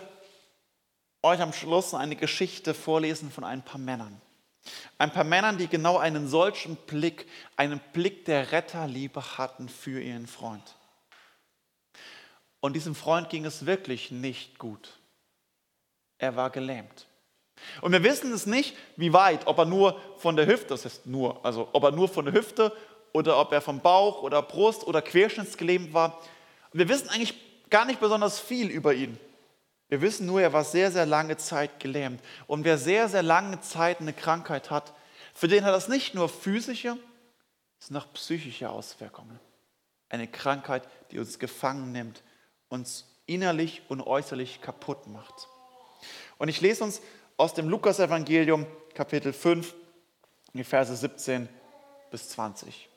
euch 1.23 1.41
am 1.41 1.53
Schluss 1.53 1.95
eine 1.95 2.17
Geschichte 2.17 2.75
vorlesen 2.75 3.31
von 3.31 3.45
ein 3.45 3.65
paar 3.65 3.79
Männern. 3.79 4.21
Ein 4.99 5.13
paar 5.13 5.23
Männern, 5.23 5.57
die 5.57 5.69
genau 5.69 5.99
einen 5.99 6.27
solchen 6.27 6.75
Blick, 6.75 7.29
einen 7.55 7.79
Blick 7.93 8.25
der 8.25 8.51
Retterliebe 8.51 9.39
hatten 9.39 9.69
für 9.69 10.03
ihren 10.03 10.27
Freund. 10.27 10.75
Und 12.59 12.73
diesem 12.73 12.97
Freund 12.97 13.31
ging 13.31 13.45
es 13.45 13.67
wirklich 13.67 14.11
nicht 14.11 14.59
gut. 14.59 14.99
Er 16.19 16.35
war 16.35 16.51
gelähmt. 16.51 17.07
Und 17.81 17.93
wir 17.93 18.03
wissen 18.03 18.33
es 18.33 18.47
nicht, 18.47 18.77
wie 18.97 19.13
weit, 19.13 19.47
ob 19.47 19.59
er 19.59 19.65
nur 19.65 20.01
von 20.19 20.37
der 20.37 20.47
Hüfte, 20.47 20.69
das 20.69 20.85
heißt 20.85 21.07
nur, 21.07 21.45
also 21.45 21.69
ob 21.73 21.85
er 21.85 21.91
nur 21.91 22.09
von 22.09 22.25
der 22.25 22.35
Hüfte 22.35 22.73
oder 23.13 23.39
ob 23.39 23.53
er 23.53 23.61
vom 23.61 23.81
Bauch 23.81 24.23
oder 24.23 24.43
Brust 24.43 24.87
oder 24.87 25.03
querschnittsgelähmt 25.03 25.93
war. 25.95 26.21
Wir 26.73 26.89
wissen 26.89 27.09
eigentlich 27.09 27.35
gar 27.71 27.85
nicht 27.85 28.01
besonders 28.01 28.41
viel 28.41 28.69
über 28.69 28.95
ihn. 28.95 29.19
Wir 29.89 30.01
wissen 30.01 30.27
nur, 30.27 30.41
er 30.41 30.53
war 30.53 30.65
sehr, 30.65 30.91
sehr 30.91 31.07
lange 31.07 31.37
Zeit 31.37 31.79
gelähmt. 31.79 32.21
Und 32.47 32.65
wer 32.65 32.79
sehr, 32.79 33.09
sehr 33.09 33.23
lange 33.23 33.61
Zeit 33.61 34.01
eine 34.01 34.13
Krankheit 34.13 34.71
hat, 34.71 34.93
für 35.35 35.49
den 35.49 35.65
hat 35.65 35.75
das 35.75 35.89
nicht 35.89 36.15
nur 36.15 36.29
physische, 36.29 36.97
sondern 37.79 38.03
auch 38.03 38.13
psychische 38.15 38.71
Auswirkungen. 38.71 39.39
Eine 40.09 40.27
Krankheit, 40.27 40.89
die 41.11 41.19
uns 41.19 41.39
gefangen 41.39 41.93
nimmt, 41.93 42.23
uns 42.69 43.07
innerlich 43.27 43.83
und 43.89 44.01
äußerlich 44.01 44.61
kaputt 44.61 45.07
macht. 45.07 45.49
Und 46.39 46.49
ich 46.49 46.61
lese 46.61 46.85
uns 46.85 47.01
aus 47.37 47.55
dem 47.55 47.69
Lukas-Evangelium, 47.69 48.67
Kapitel 48.95 49.33
5, 49.33 49.75
die 50.53 50.65
Verse 50.65 50.95
17 50.95 51.49
bis 52.11 52.29
20. 52.31 52.89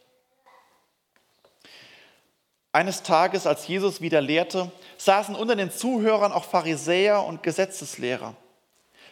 Eines 2.72 3.02
Tages, 3.02 3.48
als 3.48 3.68
Jesus 3.68 4.02
wieder 4.02 4.22
lehrte, 4.22 4.72
saßen 4.98 5.34
unter 5.34 5.56
den 5.56 5.72
Zuhörern 5.72 6.32
auch 6.32 6.44
Pharisäer 6.44 7.24
und 7.24 7.42
Gesetzeslehrer. 7.42 8.36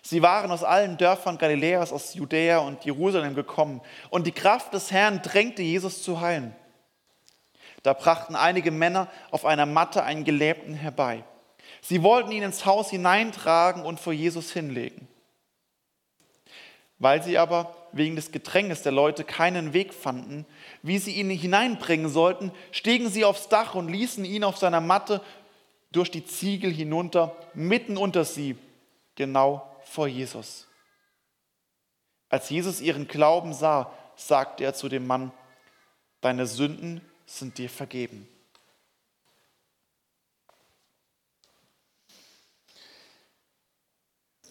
Sie 0.03 0.21
waren 0.21 0.51
aus 0.51 0.63
allen 0.63 0.97
Dörfern 0.97 1.39
Galiläas, 1.39 1.91
aus 1.91 2.13
Judäa 2.13 2.59
und 2.59 2.85
Jerusalem 2.85 3.33
gekommen, 3.33 3.81
und 4.11 4.27
die 4.27 4.31
Kraft 4.31 4.75
des 4.75 4.91
Herrn 4.91 5.23
drängte 5.23 5.63
Jesus 5.63 6.03
zu 6.03 6.21
heilen. 6.21 6.55
Da 7.81 7.93
brachten 7.93 8.35
einige 8.35 8.69
Männer 8.69 9.07
auf 9.31 9.45
einer 9.45 9.65
Matte 9.65 10.03
einen 10.03 10.23
Gelähmten 10.23 10.75
herbei. 10.75 11.23
Sie 11.81 12.03
wollten 12.03 12.31
ihn 12.31 12.43
ins 12.43 12.67
Haus 12.67 12.91
hineintragen 12.91 13.83
und 13.83 13.99
vor 13.99 14.13
Jesus 14.13 14.51
hinlegen. 14.51 15.07
Weil 16.97 17.21
sie 17.21 17.37
aber 17.37 17.75
wegen 17.91 18.15
des 18.15 18.31
Gedränges 18.31 18.81
der 18.81 18.91
Leute 18.91 19.23
keinen 19.23 19.73
Weg 19.73 19.93
fanden, 19.93 20.45
wie 20.81 20.97
sie 20.97 21.13
ihn 21.13 21.29
hineinbringen 21.29 22.09
sollten, 22.09 22.51
stiegen 22.71 23.09
sie 23.09 23.25
aufs 23.25 23.49
Dach 23.49 23.75
und 23.75 23.89
ließen 23.89 24.23
ihn 24.25 24.43
auf 24.43 24.57
seiner 24.57 24.81
Matte 24.81 25.21
durch 25.91 26.11
die 26.11 26.25
Ziegel 26.25 26.71
hinunter, 26.71 27.35
mitten 27.53 27.97
unter 27.97 28.25
sie, 28.25 28.57
genau 29.15 29.75
vor 29.83 30.07
Jesus. 30.07 30.67
Als 32.29 32.49
Jesus 32.49 32.81
ihren 32.81 33.07
Glauben 33.07 33.53
sah, 33.53 33.91
sagte 34.15 34.63
er 34.63 34.73
zu 34.73 34.89
dem 34.89 35.07
Mann, 35.07 35.31
deine 36.21 36.45
Sünden 36.47 37.01
sind 37.25 37.57
dir 37.57 37.69
vergeben. 37.69 38.27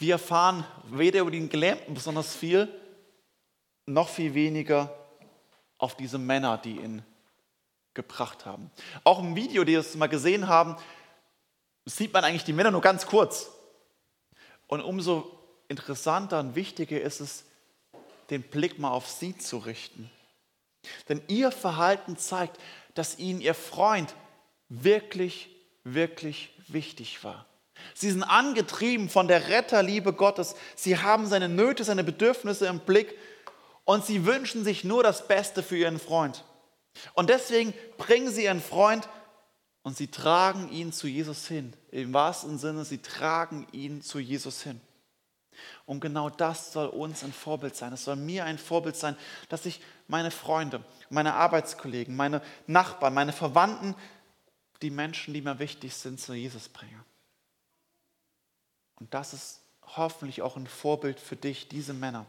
Wir 0.05 0.17
erfahren 0.17 0.67
weder 0.91 1.21
über 1.21 1.31
den 1.31 1.49
Gelähmten 1.49 1.95
besonders 1.95 2.37
viel, 2.37 2.69
noch 3.87 4.11
viel 4.11 4.35
weniger 4.35 4.95
auf 5.79 5.97
diese 5.97 6.19
Männer, 6.19 6.59
die 6.59 6.77
ihn 6.77 7.03
gebracht 7.95 8.45
haben. 8.45 8.71
Auch 9.03 9.21
im 9.21 9.35
Video, 9.35 9.65
die 9.65 9.73
wir 9.73 9.85
mal 9.97 10.09
gesehen 10.09 10.47
haben, 10.47 10.77
sieht 11.87 12.13
man 12.13 12.23
eigentlich 12.23 12.45
die 12.45 12.53
Männer 12.53 12.71
nur 12.71 12.83
ganz 12.83 13.07
kurz. 13.07 13.51
Und 14.67 14.83
umso 14.83 15.39
interessanter 15.69 16.39
und 16.39 16.55
wichtiger 16.55 17.01
ist 17.01 17.21
es, 17.21 17.47
den 18.29 18.43
Blick 18.43 18.79
mal 18.79 18.91
auf 18.91 19.09
sie 19.09 19.35
zu 19.39 19.57
richten. 19.57 20.11
Denn 21.09 21.23
ihr 21.29 21.51
Verhalten 21.51 22.19
zeigt, 22.19 22.61
dass 22.93 23.19
ihnen 23.19 23.41
ihr 23.41 23.55
Freund 23.55 24.15
wirklich, 24.69 25.49
wirklich 25.83 26.51
wichtig 26.69 27.25
war. 27.25 27.47
Sie 27.93 28.11
sind 28.11 28.23
angetrieben 28.23 29.09
von 29.09 29.29
der 29.29 29.49
Retterliebe 29.49 30.13
Gottes. 30.13 30.55
Sie 30.77 30.99
haben 30.99 31.27
seine 31.27 31.49
Nöte, 31.49 31.85
seine 31.85 32.05
Bedürfnisse 32.05 32.67
im 32.67 32.81
Blick 32.81 33.17
und 33.85 34.05
sie 34.05 34.25
wünschen 34.25 34.65
sich 34.65 34.85
nur 34.85 35.03
das 35.03 35.29
Beste 35.29 35.63
für 35.63 35.77
ihren 35.77 35.99
Freund. 35.99 36.45
Und 37.15 37.29
deswegen 37.29 37.75
bringen 37.99 38.31
sie 38.31 38.45
ihren 38.45 38.63
Freund 38.63 39.09
und 39.83 39.97
sie 39.97 40.09
tragen 40.09 40.71
ihn 40.71 40.93
zu 40.93 41.07
Jesus 41.07 41.47
hin. 41.47 41.75
Im 41.91 42.13
wahrsten 42.15 42.59
Sinne, 42.59 42.85
sie 42.85 42.99
tragen 42.99 43.67
ihn 43.73 44.01
zu 44.03 44.19
Jesus 44.19 44.63
hin. 44.63 44.81
Und 45.87 46.01
genau 46.01 46.31
das 46.31 46.73
soll 46.73 46.89
uns 46.89 47.23
ein 47.23 47.33
Vorbild 47.33 47.77
sein. 47.77 47.93
Es 47.93 48.05
soll 48.05 48.17
mir 48.17 48.45
ein 48.45 48.59
Vorbild 48.59 48.97
sein, 48.97 49.17
dass 49.49 49.67
ich 49.67 49.81
meine 50.09 50.31
Freunde, 50.31 50.83
meine 51.11 51.35
Arbeitskollegen, 51.35 52.17
meine 52.17 52.43
Nachbarn, 52.67 53.15
meine 53.15 53.33
Verwandten, 53.33 53.95
die 54.83 54.91
Menschen, 54.91 55.35
die 55.35 55.43
mir 55.43 55.59
wichtig 55.59 55.95
sind, 55.95 56.21
zu 56.21 56.35
Jesus 56.35 56.69
bringe. 56.69 57.05
Und 58.97 59.13
das 59.15 59.35
ist 59.35 59.61
hoffentlich 59.97 60.43
auch 60.43 60.57
ein 60.57 60.67
Vorbild 60.67 61.21
für 61.21 61.37
dich, 61.37 61.69
diese 61.69 61.95
Männer. 61.95 62.27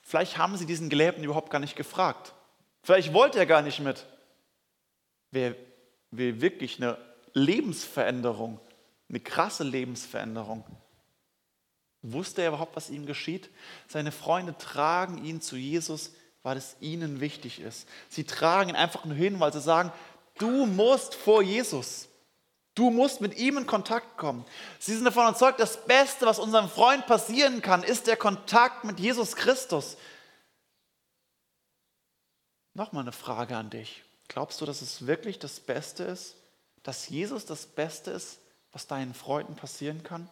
Vielleicht 0.00 0.38
haben 0.38 0.56
sie 0.56 0.66
diesen 0.66 0.88
Gelähmten 0.88 1.24
überhaupt 1.24 1.50
gar 1.50 1.58
nicht 1.58 1.76
gefragt. 1.76 2.34
Vielleicht 2.82 3.12
wollte 3.12 3.38
er 3.38 3.46
gar 3.46 3.62
nicht 3.62 3.80
mit. 3.80 4.06
Wer 5.30 5.54
will 6.10 6.40
wirklich 6.40 6.76
eine 6.76 6.98
Lebensveränderung, 7.32 8.60
eine 9.08 9.20
krasse 9.20 9.64
Lebensveränderung? 9.64 10.64
Wusste 12.02 12.42
er 12.42 12.48
überhaupt, 12.48 12.74
was 12.74 12.90
ihm 12.90 13.06
geschieht? 13.06 13.48
Seine 13.86 14.10
Freunde 14.10 14.58
tragen 14.58 15.24
ihn 15.24 15.40
zu 15.40 15.56
Jesus, 15.56 16.12
weil 16.42 16.56
es 16.56 16.76
ihnen 16.80 17.20
wichtig 17.20 17.60
ist. 17.60 17.88
Sie 18.08 18.24
tragen 18.24 18.70
ihn 18.70 18.76
einfach 18.76 19.04
nur 19.04 19.16
hin, 19.16 19.38
weil 19.38 19.52
sie 19.52 19.60
sagen, 19.60 19.92
du 20.38 20.66
musst 20.66 21.14
vor 21.14 21.42
Jesus. 21.42 22.08
Du 22.74 22.90
musst 22.90 23.20
mit 23.20 23.36
ihm 23.36 23.58
in 23.58 23.66
Kontakt 23.66 24.16
kommen. 24.16 24.46
Sie 24.78 24.94
sind 24.94 25.04
davon 25.04 25.28
überzeugt, 25.28 25.60
das 25.60 25.84
Beste, 25.84 26.24
was 26.24 26.38
unserem 26.38 26.70
Freund 26.70 27.06
passieren 27.06 27.60
kann, 27.60 27.82
ist 27.82 28.06
der 28.06 28.16
Kontakt 28.16 28.84
mit 28.84 28.98
Jesus 28.98 29.36
Christus. 29.36 29.96
Nochmal 32.74 33.02
eine 33.02 33.12
Frage 33.12 33.56
an 33.56 33.68
dich. 33.68 34.02
Glaubst 34.28 34.60
du, 34.60 34.66
dass 34.66 34.80
es 34.80 35.06
wirklich 35.06 35.38
das 35.38 35.60
Beste 35.60 36.04
ist? 36.04 36.36
Dass 36.82 37.08
Jesus 37.08 37.44
das 37.44 37.66
Beste 37.66 38.10
ist, 38.10 38.38
was 38.72 38.86
deinen 38.86 39.12
Freunden 39.12 39.54
passieren 39.54 40.02
kann? 40.02 40.28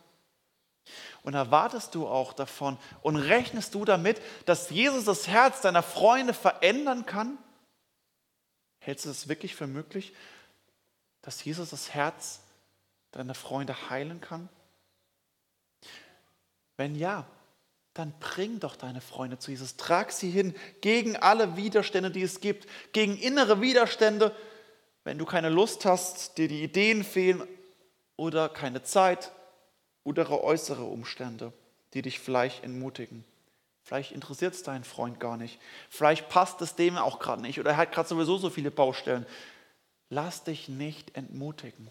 Und 1.23 1.35
erwartest 1.35 1.95
du 1.95 2.09
auch 2.09 2.33
davon 2.33 2.79
und 3.03 3.17
rechnest 3.17 3.75
du 3.75 3.85
damit, 3.85 4.21
dass 4.47 4.71
Jesus 4.71 5.05
das 5.05 5.29
Herz 5.29 5.61
deiner 5.61 5.83
Freunde 5.83 6.33
verändern 6.33 7.05
kann? 7.05 7.37
Hältst 8.79 9.05
du 9.05 9.11
das 9.11 9.29
wirklich 9.29 9.55
für 9.55 9.67
möglich? 9.67 10.15
Dass 11.23 11.45
Jesus 11.45 11.71
das 11.71 11.95
Herz 11.95 12.41
deiner 13.13 13.35
Freunde 13.35 13.91
heilen 13.91 14.21
kann? 14.21 14.49
Wenn 16.77 16.95
ja, 16.95 17.27
dann 17.95 18.15
bring 18.21 18.61
doch 18.61 18.77
deine 18.77 19.01
Freunde 19.01 19.39
zu 19.39 19.51
Jesus. 19.51 19.77
Trag 19.77 20.13
sie 20.13 20.31
hin 20.31 20.55
gegen 20.81 21.17
alle 21.17 21.57
Widerstände, 21.57 22.11
die 22.11 22.23
es 22.23 22.41
gibt, 22.41 22.67
gegen 22.93 23.19
innere 23.19 23.61
Widerstände, 23.61 24.35
wenn 25.05 25.19
du 25.19 25.25
keine 25.25 25.49
Lust 25.49 25.85
hast, 25.85 26.39
dir 26.39 26.49
die 26.49 26.63
Ideen 26.63 27.05
fehlen 27.05 27.47
oder 28.17 28.49
keine 28.49 28.83
Zeit 28.83 29.33
oder 30.05 30.31
äußere 30.31 30.85
Umstände, 30.85 31.53
die 31.95 32.03
dich 32.03 32.21
vielleicht 32.21 32.63
entmutigen. 32.65 33.25
Vielleicht 33.83 34.13
interessiert 34.13 34.55
es 34.55 34.63
deinen 34.63 34.85
Freund 34.85 35.19
gar 35.19 35.37
nicht. 35.37 35.59
Vielleicht 35.89 36.29
passt 36.29 36.63
es 36.63 36.77
dem 36.77 36.97
auch 36.97 37.19
gerade 37.19 37.43
nicht 37.43 37.59
oder 37.59 37.73
er 37.73 37.77
hat 37.77 37.93
gerade 37.93 38.09
sowieso 38.09 38.39
so 38.39 38.51
viele 38.51 38.71
Baustellen. 38.71 39.27
Lass 40.11 40.45
dich 40.45 40.69
nicht 40.69 41.17
entmutigen, 41.17 41.89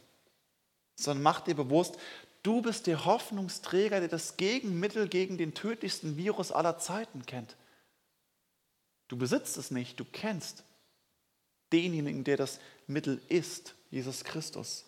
sondern 0.95 1.23
mach 1.23 1.41
dir 1.41 1.55
bewusst, 1.55 1.97
du 2.43 2.61
bist 2.61 2.85
der 2.85 3.05
Hoffnungsträger, 3.05 3.99
der 3.99 4.09
das 4.09 4.37
Gegenmittel 4.37 5.07
gegen 5.07 5.37
den 5.37 5.53
tödlichsten 5.53 6.17
Virus 6.17 6.51
aller 6.51 6.77
Zeiten 6.77 7.25
kennt. 7.25 7.55
Du 9.07 9.17
besitzt 9.17 9.57
es 9.57 9.71
nicht, 9.71 9.99
du 9.99 10.05
kennst 10.05 10.63
denjenigen, 11.71 12.23
der 12.23 12.37
das 12.37 12.59
Mittel 12.87 13.21
ist, 13.29 13.73
Jesus 13.89 14.23
Christus. 14.23 14.85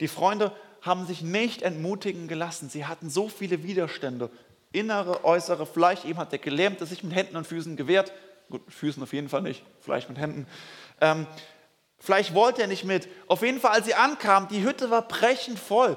Die 0.00 0.08
Freunde 0.08 0.54
haben 0.82 1.06
sich 1.06 1.22
nicht 1.22 1.62
entmutigen 1.62 2.28
gelassen. 2.28 2.68
Sie 2.68 2.84
hatten 2.84 3.08
so 3.08 3.28
viele 3.28 3.62
Widerstände, 3.62 4.30
innere, 4.72 5.24
äußere. 5.24 5.66
Vielleicht 5.66 6.04
eben 6.04 6.18
hat 6.18 6.32
der 6.32 6.38
Gelähmte 6.38 6.84
sich 6.84 7.02
mit 7.02 7.14
Händen 7.14 7.36
und 7.36 7.46
Füßen 7.46 7.76
gewehrt. 7.76 8.12
Gut, 8.50 8.62
Füßen 8.70 9.02
auf 9.02 9.12
jeden 9.12 9.28
Fall 9.28 9.42
nicht, 9.42 9.62
vielleicht 9.80 10.08
mit 10.08 10.18
Händen. 10.18 10.46
Ähm, 11.00 11.26
vielleicht 12.04 12.34
wollte 12.34 12.62
er 12.62 12.68
nicht 12.68 12.84
mit. 12.84 13.08
Auf 13.26 13.42
jeden 13.42 13.60
Fall, 13.60 13.72
als 13.72 13.86
sie 13.86 13.94
ankamen, 13.94 14.48
die 14.48 14.62
Hütte 14.62 14.90
war 14.90 15.02
brechend 15.02 15.58
voll. 15.58 15.96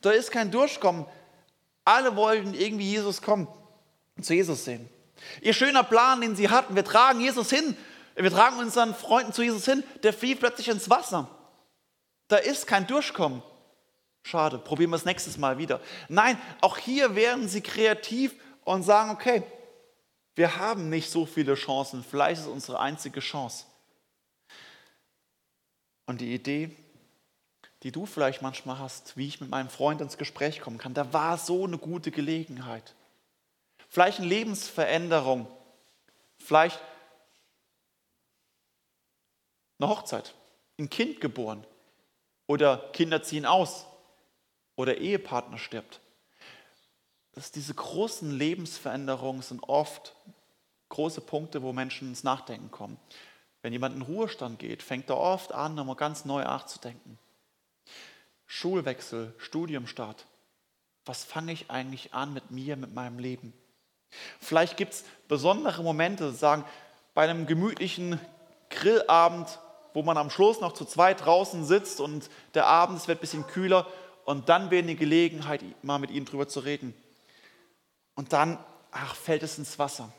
Da 0.00 0.10
ist 0.10 0.30
kein 0.30 0.50
Durchkommen. 0.50 1.06
Alle 1.84 2.16
wollten 2.16 2.54
irgendwie 2.54 2.90
Jesus 2.90 3.22
kommen, 3.22 3.48
zu 4.20 4.34
Jesus 4.34 4.64
sehen. 4.64 4.88
Ihr 5.40 5.54
schöner 5.54 5.84
Plan, 5.84 6.20
den 6.20 6.36
sie 6.36 6.48
hatten, 6.48 6.74
wir 6.74 6.84
tragen 6.84 7.20
Jesus 7.20 7.50
hin, 7.50 7.76
wir 8.14 8.30
tragen 8.30 8.58
unseren 8.58 8.94
Freunden 8.94 9.32
zu 9.32 9.42
Jesus 9.42 9.64
hin, 9.64 9.82
der 10.02 10.12
fiel 10.12 10.36
plötzlich 10.36 10.68
ins 10.68 10.90
Wasser. 10.90 11.28
Da 12.28 12.36
ist 12.36 12.66
kein 12.66 12.86
Durchkommen. 12.86 13.42
Schade, 14.22 14.58
probieren 14.58 14.90
wir 14.90 14.96
es 14.96 15.04
nächstes 15.04 15.36
Mal 15.36 15.58
wieder. 15.58 15.80
Nein, 16.08 16.40
auch 16.60 16.78
hier 16.78 17.14
werden 17.14 17.48
sie 17.48 17.60
kreativ 17.60 18.34
und 18.64 18.82
sagen, 18.82 19.10
okay, 19.10 19.42
wir 20.34 20.56
haben 20.56 20.88
nicht 20.88 21.10
so 21.10 21.26
viele 21.26 21.54
Chancen, 21.54 22.04
vielleicht 22.08 22.42
ist 22.42 22.46
unsere 22.46 22.80
einzige 22.80 23.20
Chance. 23.20 23.66
Und 26.06 26.20
die 26.20 26.34
Idee, 26.34 26.74
die 27.82 27.92
du 27.92 28.06
vielleicht 28.06 28.42
manchmal 28.42 28.78
hast, 28.78 29.16
wie 29.16 29.26
ich 29.26 29.40
mit 29.40 29.50
meinem 29.50 29.68
Freund 29.68 30.00
ins 30.00 30.18
Gespräch 30.18 30.60
kommen 30.60 30.78
kann, 30.78 30.94
da 30.94 31.12
war 31.12 31.38
so 31.38 31.64
eine 31.64 31.78
gute 31.78 32.10
Gelegenheit. 32.10 32.94
Vielleicht 33.88 34.18
eine 34.18 34.28
Lebensveränderung, 34.28 35.46
vielleicht 36.38 36.80
eine 39.78 39.90
Hochzeit, 39.90 40.34
ein 40.78 40.88
Kind 40.88 41.20
geboren 41.20 41.66
oder 42.46 42.90
Kinder 42.92 43.22
ziehen 43.22 43.46
aus 43.46 43.86
oder 44.76 44.98
Ehepartner 44.98 45.58
stirbt. 45.58 46.00
Dass 47.32 47.50
diese 47.50 47.74
großen 47.74 48.30
Lebensveränderungen 48.30 49.42
sind 49.42 49.62
oft 49.64 50.14
große 50.88 51.22
Punkte, 51.22 51.62
wo 51.62 51.72
Menschen 51.72 52.08
ins 52.08 52.22
Nachdenken 52.22 52.70
kommen. 52.70 52.98
Wenn 53.62 53.72
jemand 53.72 53.94
in 53.94 54.02
Ruhestand 54.02 54.58
geht, 54.58 54.82
fängt 54.82 55.08
er 55.08 55.18
oft 55.18 55.52
an, 55.52 55.74
nochmal 55.74 55.96
ganz 55.96 56.24
neu 56.24 56.42
nachzudenken. 56.42 57.18
Schulwechsel, 58.46 59.32
Studiumstart. 59.38 60.26
Was 61.06 61.24
fange 61.24 61.52
ich 61.52 61.70
eigentlich 61.70 62.12
an 62.12 62.32
mit 62.34 62.50
mir, 62.50 62.76
mit 62.76 62.92
meinem 62.92 63.18
Leben? 63.18 63.52
Vielleicht 64.40 64.76
gibt 64.76 64.92
es 64.92 65.04
besondere 65.28 65.82
Momente, 65.82 66.32
sagen, 66.32 66.64
bei 67.14 67.22
einem 67.22 67.46
gemütlichen 67.46 68.20
Grillabend, 68.68 69.58
wo 69.94 70.02
man 70.02 70.16
am 70.16 70.30
Schluss 70.30 70.60
noch 70.60 70.72
zu 70.72 70.84
zweit 70.84 71.24
draußen 71.24 71.64
sitzt 71.64 72.00
und 72.00 72.30
der 72.54 72.66
Abend, 72.66 72.98
es 72.98 73.08
wird 73.08 73.18
ein 73.18 73.20
bisschen 73.20 73.46
kühler 73.46 73.86
und 74.24 74.48
dann 74.48 74.70
wäre 74.70 74.82
eine 74.82 74.94
Gelegenheit, 74.94 75.62
mal 75.82 75.98
mit 75.98 76.10
ihnen 76.10 76.26
drüber 76.26 76.48
zu 76.48 76.60
reden. 76.60 76.94
Und 78.14 78.32
dann, 78.32 78.58
ach, 78.90 79.14
fällt 79.14 79.42
es 79.42 79.58
ins 79.58 79.78
Wasser. 79.78 80.12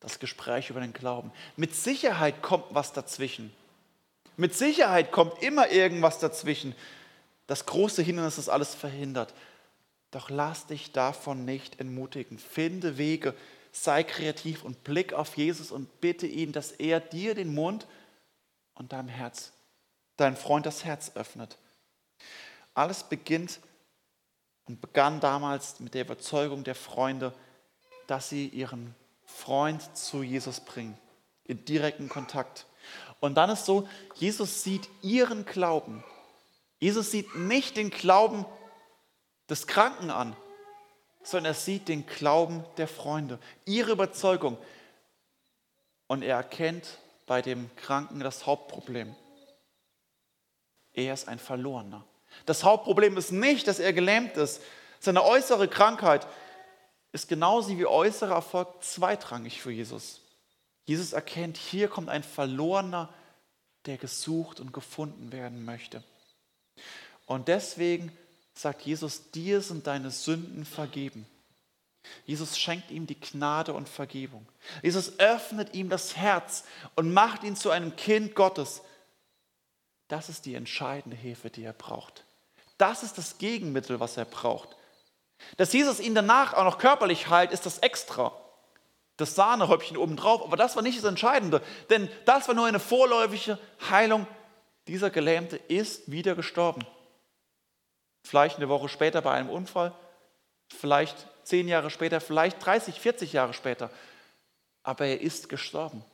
Das 0.00 0.18
Gespräch 0.18 0.70
über 0.70 0.80
den 0.80 0.92
Glauben. 0.92 1.30
Mit 1.56 1.74
Sicherheit 1.74 2.42
kommt 2.42 2.66
was 2.70 2.92
dazwischen. 2.92 3.52
Mit 4.36 4.54
Sicherheit 4.54 5.12
kommt 5.12 5.42
immer 5.42 5.70
irgendwas 5.70 6.18
dazwischen. 6.18 6.74
Das 7.46 7.66
große 7.66 8.02
Hindernis, 8.02 8.36
das 8.36 8.48
alles 8.48 8.74
verhindert. 8.74 9.34
Doch 10.10 10.30
lass 10.30 10.66
dich 10.66 10.92
davon 10.92 11.44
nicht 11.44 11.78
entmutigen. 11.78 12.38
Finde 12.38 12.96
Wege, 12.96 13.34
sei 13.72 14.02
kreativ 14.02 14.64
und 14.64 14.82
blick 14.82 15.12
auf 15.12 15.36
Jesus 15.36 15.70
und 15.70 16.00
bitte 16.00 16.26
ihn, 16.26 16.52
dass 16.52 16.72
er 16.72 17.00
dir 17.00 17.34
den 17.34 17.54
Mund 17.54 17.86
und 18.74 18.92
deinem 18.92 19.08
Herz, 19.08 19.52
dein 20.16 20.36
Freund 20.36 20.66
das 20.66 20.84
Herz 20.84 21.12
öffnet. 21.14 21.58
Alles 22.74 23.02
beginnt 23.02 23.60
und 24.66 24.80
begann 24.80 25.20
damals 25.20 25.80
mit 25.80 25.94
der 25.94 26.02
Überzeugung 26.02 26.64
der 26.64 26.74
Freunde, 26.74 27.34
dass 28.06 28.28
sie 28.28 28.48
ihren 28.48 28.94
Freund 29.40 29.96
zu 29.96 30.22
Jesus 30.22 30.60
bringen, 30.60 30.96
in 31.44 31.64
direkten 31.64 32.08
Kontakt. 32.08 32.66
Und 33.20 33.34
dann 33.34 33.50
ist 33.50 33.64
so, 33.64 33.88
Jesus 34.14 34.62
sieht 34.62 34.88
ihren 35.02 35.44
Glauben. 35.46 36.04
Jesus 36.78 37.10
sieht 37.10 37.34
nicht 37.34 37.76
den 37.76 37.90
Glauben 37.90 38.44
des 39.48 39.66
Kranken 39.66 40.10
an, 40.10 40.36
sondern 41.22 41.52
er 41.52 41.54
sieht 41.54 41.88
den 41.88 42.06
Glauben 42.06 42.64
der 42.76 42.88
Freunde, 42.88 43.38
ihre 43.64 43.92
Überzeugung. 43.92 44.56
Und 46.06 46.22
er 46.22 46.36
erkennt 46.36 46.98
bei 47.26 47.42
dem 47.42 47.70
Kranken 47.76 48.20
das 48.20 48.46
Hauptproblem. 48.46 49.14
Er 50.92 51.14
ist 51.14 51.28
ein 51.28 51.38
Verlorener. 51.38 52.04
Das 52.46 52.64
Hauptproblem 52.64 53.16
ist 53.16 53.32
nicht, 53.32 53.68
dass 53.68 53.78
er 53.78 53.92
gelähmt 53.92 54.36
ist. 54.36 54.62
Seine 54.98 55.24
äußere 55.24 55.68
Krankheit 55.68 56.26
ist 57.12 57.28
genauso 57.28 57.76
wie 57.76 57.86
äußerer 57.86 58.34
Erfolg 58.34 58.82
zweitrangig 58.82 59.60
für 59.60 59.72
Jesus. 59.72 60.20
Jesus 60.84 61.12
erkennt, 61.12 61.56
hier 61.56 61.88
kommt 61.88 62.08
ein 62.08 62.22
Verlorener, 62.22 63.12
der 63.86 63.96
gesucht 63.96 64.60
und 64.60 64.72
gefunden 64.72 65.32
werden 65.32 65.64
möchte. 65.64 66.02
Und 67.26 67.48
deswegen 67.48 68.12
sagt 68.54 68.82
Jesus, 68.82 69.30
dir 69.30 69.60
sind 69.60 69.86
deine 69.86 70.10
Sünden 70.10 70.64
vergeben. 70.64 71.26
Jesus 72.26 72.58
schenkt 72.58 72.90
ihm 72.90 73.06
die 73.06 73.18
Gnade 73.18 73.72
und 73.72 73.88
Vergebung. 73.88 74.46
Jesus 74.82 75.18
öffnet 75.18 75.74
ihm 75.74 75.88
das 75.88 76.16
Herz 76.16 76.64
und 76.96 77.12
macht 77.12 77.44
ihn 77.44 77.56
zu 77.56 77.70
einem 77.70 77.96
Kind 77.96 78.34
Gottes. 78.34 78.82
Das 80.08 80.28
ist 80.28 80.46
die 80.46 80.54
entscheidende 80.54 81.16
Hilfe, 81.16 81.50
die 81.50 81.62
er 81.62 81.72
braucht. 81.72 82.24
Das 82.78 83.02
ist 83.02 83.18
das 83.18 83.38
Gegenmittel, 83.38 84.00
was 84.00 84.16
er 84.16 84.24
braucht. 84.24 84.76
Dass 85.56 85.72
Jesus 85.72 86.00
ihn 86.00 86.14
danach 86.14 86.54
auch 86.54 86.64
noch 86.64 86.78
körperlich 86.78 87.28
heilt, 87.28 87.52
ist 87.52 87.66
das 87.66 87.78
Extra. 87.78 88.32
Das 89.16 89.34
Sahnehäubchen 89.34 89.96
obendrauf. 89.96 90.42
Aber 90.42 90.56
das 90.56 90.76
war 90.76 90.82
nicht 90.82 90.98
das 90.98 91.04
Entscheidende. 91.04 91.62
Denn 91.90 92.08
das 92.24 92.48
war 92.48 92.54
nur 92.54 92.66
eine 92.66 92.80
vorläufige 92.80 93.58
Heilung. 93.90 94.26
Dieser 94.86 95.10
Gelähmte 95.10 95.56
ist 95.56 96.10
wieder 96.10 96.34
gestorben. 96.34 96.84
Vielleicht 98.24 98.56
eine 98.56 98.68
Woche 98.68 98.88
später 98.88 99.22
bei 99.22 99.32
einem 99.32 99.50
Unfall. 99.50 99.92
Vielleicht 100.68 101.26
zehn 101.44 101.68
Jahre 101.68 101.90
später. 101.90 102.20
Vielleicht 102.20 102.64
30, 102.64 103.00
40 103.00 103.32
Jahre 103.32 103.54
später. 103.54 103.90
Aber 104.82 105.06
er 105.06 105.20
ist 105.20 105.48
gestorben. 105.48 106.04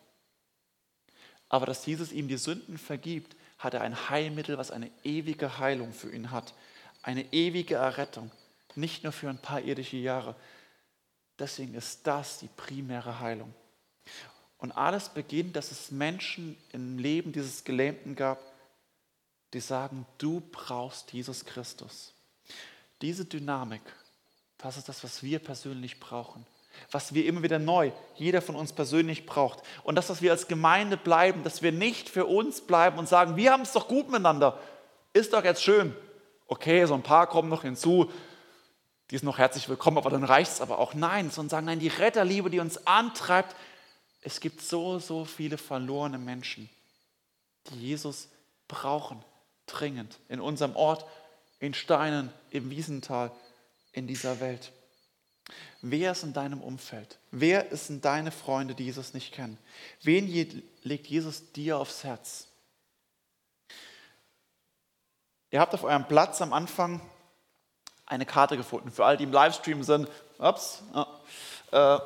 Aber 1.49 1.67
dass 1.67 1.87
Jesus 1.87 2.12
ihm 2.12 2.29
die 2.29 2.39
Sünden 2.39 2.79
vergibt, 2.79 3.37
hat 3.59 3.75
er 3.75 3.83
ein 3.83 4.11
Heilmittel, 4.11 4.59
was 4.59 4.71
eine 4.71 4.91
ewige 5.05 5.59
Heilung 5.59 5.93
für 5.93 6.11
ihn 6.11 6.31
hat. 6.31 6.55
Eine 7.03 7.33
ewige 7.33 7.77
Errettung. 7.77 8.31
Nicht 8.77 9.03
nur 9.03 9.12
für 9.12 9.29
ein 9.29 9.39
paar 9.39 9.61
irdische 9.61 9.97
Jahre. 9.97 10.37
Deswegen 11.39 11.75
ist 11.75 12.07
das 12.07 12.39
die 12.39 12.49
primäre 12.57 13.21
Heilung. 13.21 13.53
Und 14.59 14.73
alles 14.73 15.09
beginnt, 15.09 15.57
dass 15.57 15.71
es 15.71 15.91
Menschen 15.91 16.57
im 16.73 16.99
Leben 16.99 17.33
dieses 17.33 17.65
Gelähmten 17.65 18.15
gab, 18.15 18.41
die 19.53 19.61
sagen, 19.61 20.07
du 20.19 20.41
brauchst 20.53 21.12
Jesus 21.12 21.45
Christus. 21.45 22.15
Diese 23.03 23.25
Dynamik, 23.25 23.83
das 24.59 24.77
ist 24.77 24.89
das, 24.89 25.05
was 25.05 25.23
wir 25.23 25.39
persönlich 25.41 26.01
brauchen 26.01 26.47
was 26.91 27.15
wir 27.15 27.27
immer 27.27 27.43
wieder 27.43 27.59
neu, 27.59 27.91
jeder 28.17 28.43
von 28.43 28.57
uns 28.57 28.73
persönlich 28.73 29.27
braucht. 29.27 29.62
Und 29.83 29.97
das, 29.97 30.07
dass 30.09 30.23
wir 30.23 30.33
als 30.33 30.49
Gemeinde 30.49 30.97
bleiben, 30.97 31.45
dass 31.45 31.62
wir 31.62 31.73
nicht 31.73 32.09
für 32.09 32.27
uns 32.27 32.61
bleiben 32.61 32.99
und 32.99 33.09
sagen, 33.09 33.37
wir 33.37 33.53
haben 33.53 33.62
es 33.62 33.73
doch 33.73 33.89
gut 33.89 34.09
miteinander, 34.09 34.59
ist 35.12 35.33
doch 35.33 35.45
jetzt 35.45 35.62
schön. 35.62 35.95
Okay, 36.47 36.85
so 36.85 36.95
ein 36.95 37.03
paar 37.03 37.27
kommen 37.27 37.49
noch 37.49 37.62
hinzu, 37.62 38.11
die 39.11 39.19
sind 39.19 39.27
noch 39.27 39.38
herzlich 39.38 39.69
willkommen, 39.69 39.99
aber 39.99 40.11
dann 40.11 40.25
reicht 40.25 40.53
es 40.53 40.61
aber 40.61 40.79
auch. 40.79 40.95
Nein, 40.95 41.31
sondern 41.31 41.51
sagen, 41.51 41.66
nein, 41.66 41.79
die 41.79 41.88
Retterliebe, 41.88 42.51
die 42.51 42.59
uns 42.59 42.87
antreibt, 42.87 43.55
es 44.23 44.40
gibt 44.40 44.61
so, 44.61 44.99
so 44.99 45.25
viele 45.25 45.59
verlorene 45.59 46.19
Menschen, 46.19 46.69
die 47.71 47.81
Jesus 47.81 48.29
brauchen, 48.66 49.25
dringend, 49.66 50.19
in 50.29 50.40
unserem 50.40 50.75
Ort, 50.75 51.07
in 51.61 51.75
Steinen, 51.75 52.33
im 52.51 52.71
Wiesental, 52.71 53.31
in 53.92 54.09
dieser 54.09 54.40
Welt. 54.40 54.73
Wer 55.81 56.11
ist 56.11 56.25
in 56.25 56.33
deinem 56.33 56.61
Umfeld? 56.61 57.19
Wer 57.31 57.71
ist 57.71 57.88
in 57.88 58.01
deine 58.01 58.33
Freunde, 58.33 58.75
die 58.75 58.85
Jesus 58.85 59.14
nicht 59.14 59.33
kennen? 59.33 59.59
Wen 60.03 60.27
legt 60.83 61.07
Jesus 61.07 61.53
dir 61.53 61.79
aufs 61.79 62.03
Herz? 62.03 62.49
Ihr 65.53 65.61
habt 65.61 65.75
auf 65.75 65.85
eurem 65.85 66.09
Platz 66.09 66.42
am 66.42 66.53
Anfang 66.53 67.01
eine 68.07 68.25
Karte 68.25 68.57
gefunden. 68.57 68.90
Für 68.90 69.05
alle, 69.05 69.16
die 69.16 69.25
im 69.25 69.33
Livestream 69.33 69.83
sind, 69.83 70.09
ups, 70.38 70.83
äh, 71.73 71.99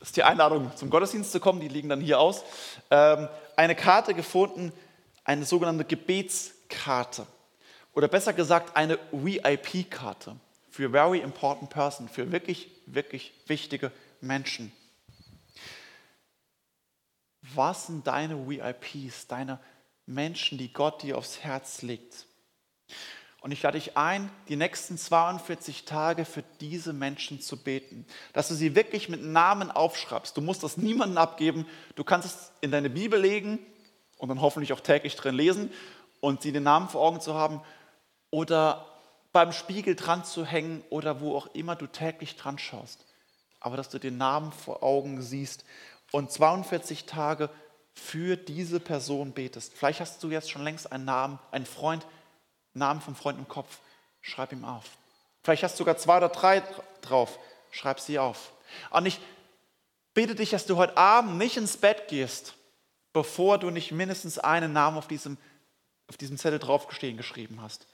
ist 0.00 0.16
die 0.16 0.22
Einladung 0.22 0.70
zum 0.76 0.90
Gottesdienst 0.90 1.32
zu 1.32 1.40
kommen, 1.40 1.60
die 1.60 1.68
liegen 1.68 1.88
dann 1.88 2.00
hier 2.00 2.20
aus, 2.20 2.44
ähm, 2.90 3.28
eine 3.56 3.74
Karte 3.74 4.14
gefunden, 4.14 4.72
eine 5.24 5.44
sogenannte 5.44 5.84
Gebetskarte. 5.84 7.26
Oder 7.94 8.08
besser 8.08 8.32
gesagt, 8.32 8.76
eine 8.76 8.98
VIP-Karte 9.12 10.36
für 10.70 10.90
Very 10.90 11.20
Important 11.20 11.70
Person, 11.70 12.08
für 12.08 12.32
wirklich, 12.32 12.68
wirklich 12.86 13.32
wichtige 13.46 13.92
Menschen. 14.20 14.72
Was 17.54 17.86
sind 17.86 18.06
deine 18.06 18.48
VIPs, 18.48 19.26
deine 19.28 19.60
Menschen, 20.06 20.58
die 20.58 20.72
Gott 20.72 21.02
dir 21.02 21.16
aufs 21.16 21.40
Herz 21.40 21.82
legt? 21.82 22.26
Und 23.44 23.52
ich 23.52 23.62
lade 23.62 23.78
dich 23.78 23.94
ein, 23.98 24.30
die 24.48 24.56
nächsten 24.56 24.96
42 24.96 25.84
Tage 25.84 26.24
für 26.24 26.42
diese 26.62 26.94
Menschen 26.94 27.42
zu 27.42 27.62
beten. 27.62 28.06
Dass 28.32 28.48
du 28.48 28.54
sie 28.54 28.74
wirklich 28.74 29.10
mit 29.10 29.22
Namen 29.22 29.70
aufschreibst. 29.70 30.34
Du 30.34 30.40
musst 30.40 30.62
das 30.62 30.78
niemandem 30.78 31.18
abgeben. 31.18 31.66
Du 31.94 32.04
kannst 32.04 32.26
es 32.26 32.52
in 32.62 32.70
deine 32.70 32.88
Bibel 32.88 33.20
legen 33.20 33.58
und 34.16 34.30
dann 34.30 34.40
hoffentlich 34.40 34.72
auch 34.72 34.80
täglich 34.80 35.14
drin 35.16 35.34
lesen 35.34 35.70
und 36.20 36.40
sie 36.40 36.52
den 36.52 36.62
Namen 36.62 36.88
vor 36.88 37.02
Augen 37.02 37.20
zu 37.20 37.34
haben. 37.34 37.60
Oder 38.30 38.86
beim 39.32 39.52
Spiegel 39.52 39.94
dran 39.94 40.24
zu 40.24 40.46
hängen 40.46 40.82
oder 40.88 41.20
wo 41.20 41.36
auch 41.36 41.48
immer 41.48 41.76
du 41.76 41.86
täglich 41.86 42.36
dran 42.36 42.56
schaust. 42.56 43.04
Aber 43.60 43.76
dass 43.76 43.90
du 43.90 43.98
den 43.98 44.16
Namen 44.16 44.52
vor 44.52 44.82
Augen 44.82 45.20
siehst 45.20 45.66
und 46.12 46.32
42 46.32 47.04
Tage 47.04 47.50
für 47.92 48.38
diese 48.38 48.80
Person 48.80 49.32
betest. 49.32 49.74
Vielleicht 49.74 50.00
hast 50.00 50.22
du 50.22 50.30
jetzt 50.30 50.50
schon 50.50 50.64
längst 50.64 50.90
einen 50.90 51.04
Namen, 51.04 51.38
einen 51.50 51.66
Freund, 51.66 52.06
Namen 52.74 53.00
vom 53.00 53.14
Freund 53.14 53.38
im 53.38 53.48
Kopf, 53.48 53.78
schreib 54.20 54.52
ihm 54.52 54.64
auf. 54.64 54.84
Vielleicht 55.42 55.62
hast 55.62 55.74
du 55.74 55.78
sogar 55.78 55.96
zwei 55.96 56.18
oder 56.18 56.28
drei 56.28 56.62
drauf, 57.00 57.38
schreib 57.70 58.00
sie 58.00 58.18
auf. 58.18 58.52
Und 58.90 59.06
ich 59.06 59.20
bitte 60.14 60.34
dich, 60.34 60.50
dass 60.50 60.66
du 60.66 60.76
heute 60.76 60.96
Abend 60.96 61.38
nicht 61.38 61.56
ins 61.56 61.76
Bett 61.76 62.08
gehst, 62.08 62.54
bevor 63.12 63.58
du 63.58 63.70
nicht 63.70 63.92
mindestens 63.92 64.38
einen 64.38 64.72
Namen 64.72 64.96
auf 64.96 65.08
diesem, 65.08 65.36
auf 66.08 66.16
diesem 66.16 66.38
Zettel 66.38 66.58
draufstehen 66.58 67.16
geschrieben 67.16 67.60
hast. 67.60 67.86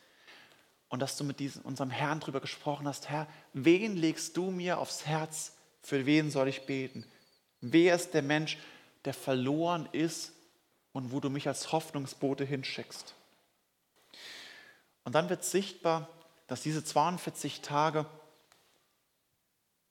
Und 0.88 1.00
dass 1.00 1.16
du 1.16 1.24
mit 1.24 1.38
diesem, 1.38 1.62
unserem 1.62 1.90
Herrn 1.90 2.20
darüber 2.20 2.40
gesprochen 2.40 2.88
hast, 2.88 3.08
Herr, 3.08 3.28
wen 3.52 3.96
legst 3.96 4.36
du 4.36 4.50
mir 4.50 4.78
aufs 4.78 5.06
Herz, 5.06 5.56
für 5.82 6.04
wen 6.06 6.30
soll 6.30 6.48
ich 6.48 6.66
beten? 6.66 7.06
Wer 7.60 7.94
ist 7.94 8.12
der 8.12 8.22
Mensch, 8.22 8.58
der 9.04 9.14
verloren 9.14 9.88
ist 9.92 10.32
und 10.92 11.12
wo 11.12 11.20
du 11.20 11.30
mich 11.30 11.46
als 11.46 11.72
Hoffnungsbote 11.72 12.44
hinschickst? 12.44 13.14
Und 15.04 15.14
dann 15.14 15.28
wird 15.28 15.44
sichtbar, 15.44 16.08
dass 16.46 16.62
diese 16.62 16.84
42 16.84 17.60
Tage 17.60 18.06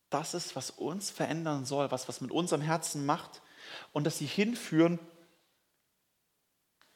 das 0.10 0.34
ist, 0.34 0.56
was 0.56 0.72
uns 0.72 1.12
verändern 1.12 1.66
soll, 1.66 1.92
was 1.92 2.08
was 2.08 2.22
mit 2.22 2.32
unserem 2.32 2.62
Herzen 2.62 3.06
macht 3.06 3.42
und 3.94 4.06
dass 4.06 4.18
sie 4.18 4.26
hinführen 4.26 5.00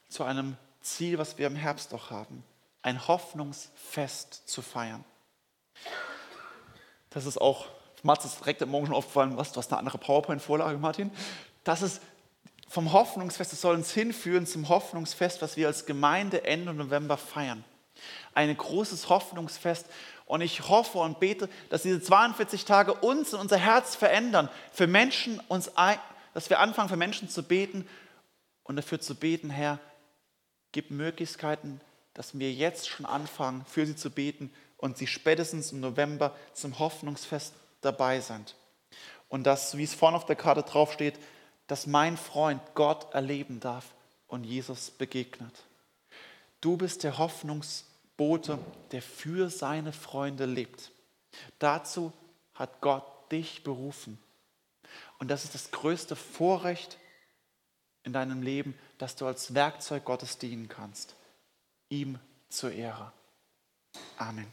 zu 0.10 0.23
einem 0.23 0.58
Ziel, 0.82 1.17
was 1.17 1.38
wir 1.38 1.47
im 1.47 1.56
Herbst 1.56 1.93
doch 1.93 2.10
haben, 2.10 2.43
ein 2.82 3.08
Hoffnungsfest 3.08 4.47
zu 4.47 4.62
feiern. 4.62 5.04
Das 7.12 7.26
ist 7.26 7.39
auch, 7.39 7.67
Mats 8.02 8.26
ist 8.26 8.39
direkt 8.39 8.62
am 8.63 8.69
Morgen 8.69 8.88
schon 8.88 8.95
aufgefallen, 8.95 9.38
was, 9.38 9.52
du 9.52 9.58
hast 9.58 9.71
eine 9.71 9.80
andere 9.80 9.99
PowerPoint-Vorlage, 9.99 10.78
Martin. 10.78 11.12
Das 11.63 11.82
ist 11.82 12.02
vom 12.67 12.91
Hoffnungsfest, 12.91 13.54
es 13.54 13.62
soll 13.62 13.76
uns 13.76 13.91
hinführen 13.91 14.47
zum 14.47 14.67
Hoffnungsfest, 14.67 15.41
was 15.41 15.56
wir 15.56 15.67
als 15.67 15.86
Gemeinde 15.86 16.43
Ende 16.43 16.73
November 16.73 17.17
feiern 17.17 17.63
ein 18.33 18.55
großes 18.55 19.09
Hoffnungsfest. 19.09 19.85
Und 20.25 20.41
ich 20.41 20.67
hoffe 20.67 20.99
und 20.99 21.19
bete, 21.19 21.49
dass 21.69 21.83
diese 21.83 22.01
42 22.01 22.65
Tage 22.65 22.93
uns 22.93 23.33
und 23.33 23.41
unser 23.41 23.57
Herz 23.57 23.95
verändern, 23.95 24.49
für 24.71 24.87
Menschen 24.87 25.39
uns, 25.47 25.71
dass 26.33 26.49
wir 26.49 26.59
anfangen, 26.59 26.89
für 26.89 26.97
Menschen 26.97 27.29
zu 27.29 27.43
beten 27.43 27.87
und 28.63 28.75
dafür 28.75 28.99
zu 28.99 29.15
beten, 29.15 29.49
Herr, 29.49 29.79
gib 30.71 30.91
Möglichkeiten, 30.91 31.81
dass 32.13 32.37
wir 32.37 32.51
jetzt 32.51 32.87
schon 32.87 33.05
anfangen, 33.05 33.65
für 33.65 33.85
sie 33.85 33.95
zu 33.95 34.09
beten 34.09 34.51
und 34.77 34.97
sie 34.97 35.07
spätestens 35.07 35.71
im 35.71 35.79
November 35.79 36.35
zum 36.53 36.79
Hoffnungsfest 36.79 37.53
dabei 37.81 38.19
sind. 38.19 38.55
Und 39.29 39.43
dass, 39.43 39.77
wie 39.77 39.83
es 39.83 39.93
vorne 39.93 40.17
auf 40.17 40.25
der 40.25 40.35
Karte 40.35 40.63
draufsteht, 40.63 41.17
dass 41.67 41.87
mein 41.87 42.17
Freund 42.17 42.61
Gott 42.75 43.13
erleben 43.13 43.59
darf 43.59 43.85
und 44.27 44.43
Jesus 44.43 44.91
begegnet. 44.91 45.63
Du 46.61 46.77
bist 46.77 47.03
der 47.03 47.17
Hoffnungsfest 47.17 47.92
Bote, 48.17 48.60
der 48.91 49.02
für 49.02 49.49
seine 49.49 49.93
Freunde 49.93 50.45
lebt. 50.45 50.91
Dazu 51.60 52.13
hat 52.54 52.82
Gott 52.82 53.32
dich 53.32 53.63
berufen. 53.63 54.19
Und 55.19 55.30
das 55.30 55.43
ist 55.43 55.56
das 55.56 55.71
größte 55.71 56.15
Vorrecht 56.15 56.97
in 58.04 58.13
deinem 58.13 58.41
Leben, 58.41 58.78
dass 58.97 59.15
du 59.15 59.26
als 59.26 59.54
Werkzeug 59.54 60.06
Gottes 60.06 60.38
dienen 60.38 60.67
kannst. 60.67 61.15
Ihm 61.89 62.19
zur 62.49 62.71
Ehre. 62.71 63.12
Amen. 64.17 64.52